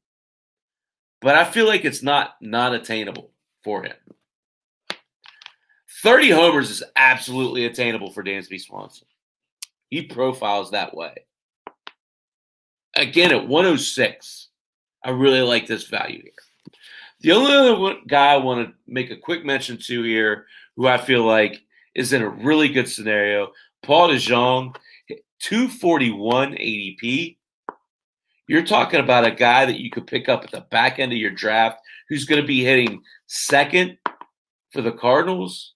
[1.20, 3.30] but I feel like it's not not attainable
[3.62, 3.94] for him.
[6.02, 9.06] 30 homers is absolutely attainable for Dansby Swanson.
[9.94, 11.14] He profiles that way.
[12.96, 14.48] Again, at 106,
[15.04, 16.32] I really like this value here.
[17.20, 20.98] The only other guy I want to make a quick mention to here, who I
[20.98, 21.62] feel like
[21.94, 23.52] is in a really good scenario,
[23.84, 24.74] Paul DeJong,
[25.38, 27.36] 241 ADP.
[28.48, 31.18] You're talking about a guy that you could pick up at the back end of
[31.18, 31.78] your draft
[32.08, 33.98] who's going to be hitting second
[34.72, 35.73] for the Cardinals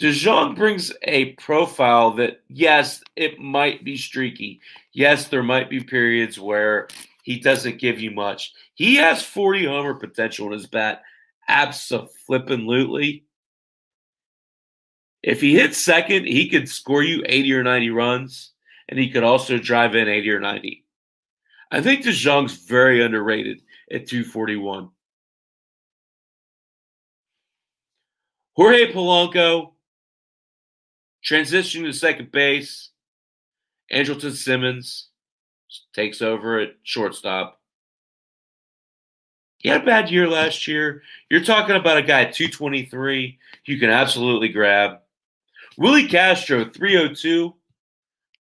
[0.00, 4.60] DeJong brings a profile that, yes, it might be streaky.
[4.92, 6.86] Yes, there might be periods where
[7.24, 8.52] he doesn't give you much.
[8.74, 11.02] He has 40 homer potential in his bat.
[11.48, 13.24] Absolutely.
[15.22, 18.52] If he hits second, he could score you 80 or 90 runs,
[18.88, 20.84] and he could also drive in 80 or 90.
[21.72, 24.90] I think DeJong's very underrated at 241.
[28.54, 29.72] Jorge Polanco,
[31.28, 32.88] Transitioning to second base,
[33.92, 35.08] Andrelton Simmons.
[35.92, 37.60] takes over at shortstop.
[39.58, 41.02] He had a bad year last year.
[41.28, 45.00] You're talking about a guy at 223 you can absolutely grab.
[45.76, 47.52] Willi Castro, 302.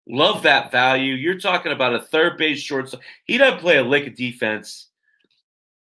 [0.08, 1.14] Love that value.
[1.14, 3.00] You're talking about a third base shortstop.
[3.24, 4.90] He doesn't play a lick of defense,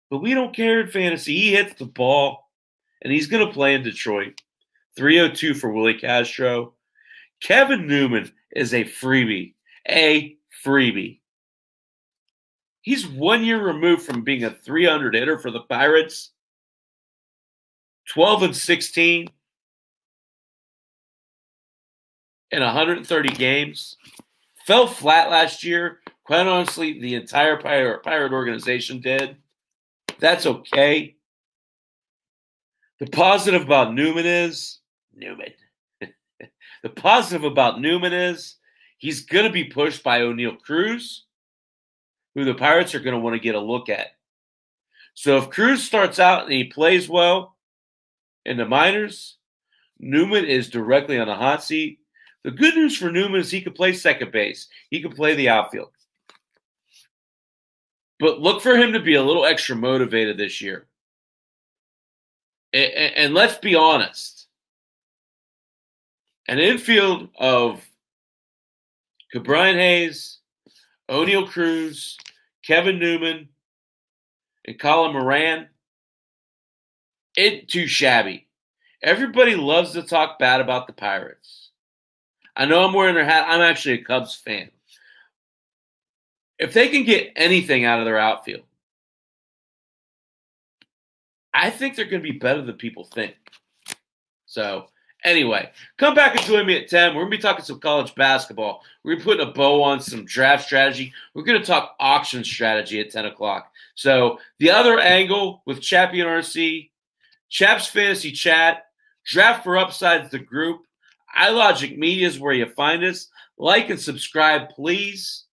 [0.09, 1.34] but we don't care in fantasy.
[1.34, 2.49] He hits the ball,
[3.03, 4.41] and he's going to play in Detroit.
[4.95, 6.76] 302 for Willi Castro.
[7.43, 9.55] Kevin Newman is a freebie.
[9.89, 11.20] A freebie.
[12.82, 16.30] He's one year removed from being a 300 hitter for the Pirates.
[18.12, 19.28] 12 and 16
[22.53, 23.97] in 130 games.
[24.66, 26.01] Fell flat last year.
[26.24, 29.37] Quite honestly, the entire Pirate, Pirate organization did.
[30.18, 31.16] That's okay.
[32.99, 34.78] The positive about Newman is
[35.14, 35.53] Newman.
[36.87, 38.55] The positive about Newman is
[38.97, 41.24] he's going to be pushed by Oneil Cruz,
[42.37, 44.12] who the Pirates are going to want to get a look at.
[45.14, 47.57] So if Cruz starts out and he plays well
[48.45, 49.39] in the minors,
[49.99, 51.99] Newman is directly on the hot seat.
[52.45, 54.68] The good news for Newman is he could play second base.
[54.89, 55.91] He could play the outfield.
[58.20, 60.87] But look for him to be a little extra motivated this year.
[62.72, 64.36] And, and let's be honest.
[66.49, 67.84] An infield of
[69.34, 70.38] Ke'Bryan Hayes,
[71.11, 72.16] Oneil Cruz,
[72.64, 73.49] Kevin Newman,
[74.66, 75.68] and Colin Moran,
[77.36, 78.47] it too shabby.
[79.03, 81.70] Everybody loves to talk bad about the Pirates.
[82.57, 83.44] I know I'm wearing their hat.
[83.49, 84.70] I'm actually a Cubs fan.
[86.59, 88.64] If they can get anything out of their outfield,
[91.53, 93.34] I think they're going to be better than people think.
[94.47, 94.86] So,
[95.27, 97.14] anyway, come back and join me at 10.
[97.14, 98.83] We're going to be talking some college basketball.
[99.03, 101.12] We're putting a bow on some draft strategy.
[101.35, 103.70] We're going to talk auction strategy at 10 o'clock.
[103.95, 106.91] So, the other angle with Chappie and RC,
[107.51, 108.85] Chaps Fantasy Chat,
[109.27, 110.83] Draft for Upsides, the group.
[111.37, 113.29] iLogic Media is where you find us.
[113.59, 115.45] Like and subscribe, please.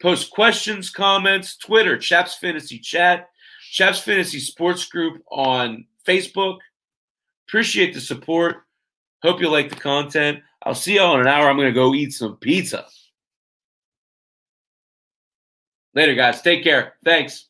[0.00, 3.28] Post questions, comments, Twitter, Chaps Fantasy Chat,
[3.70, 6.58] Chaps Fantasy Sports Group on Facebook.
[7.50, 8.58] Appreciate the support.
[9.24, 10.38] Hope you like the content.
[10.62, 11.50] I'll see y'all in an hour.
[11.50, 12.86] I'm going to go eat some pizza.
[15.92, 16.42] Later, guys.
[16.42, 16.94] Take care.
[17.04, 17.49] Thanks.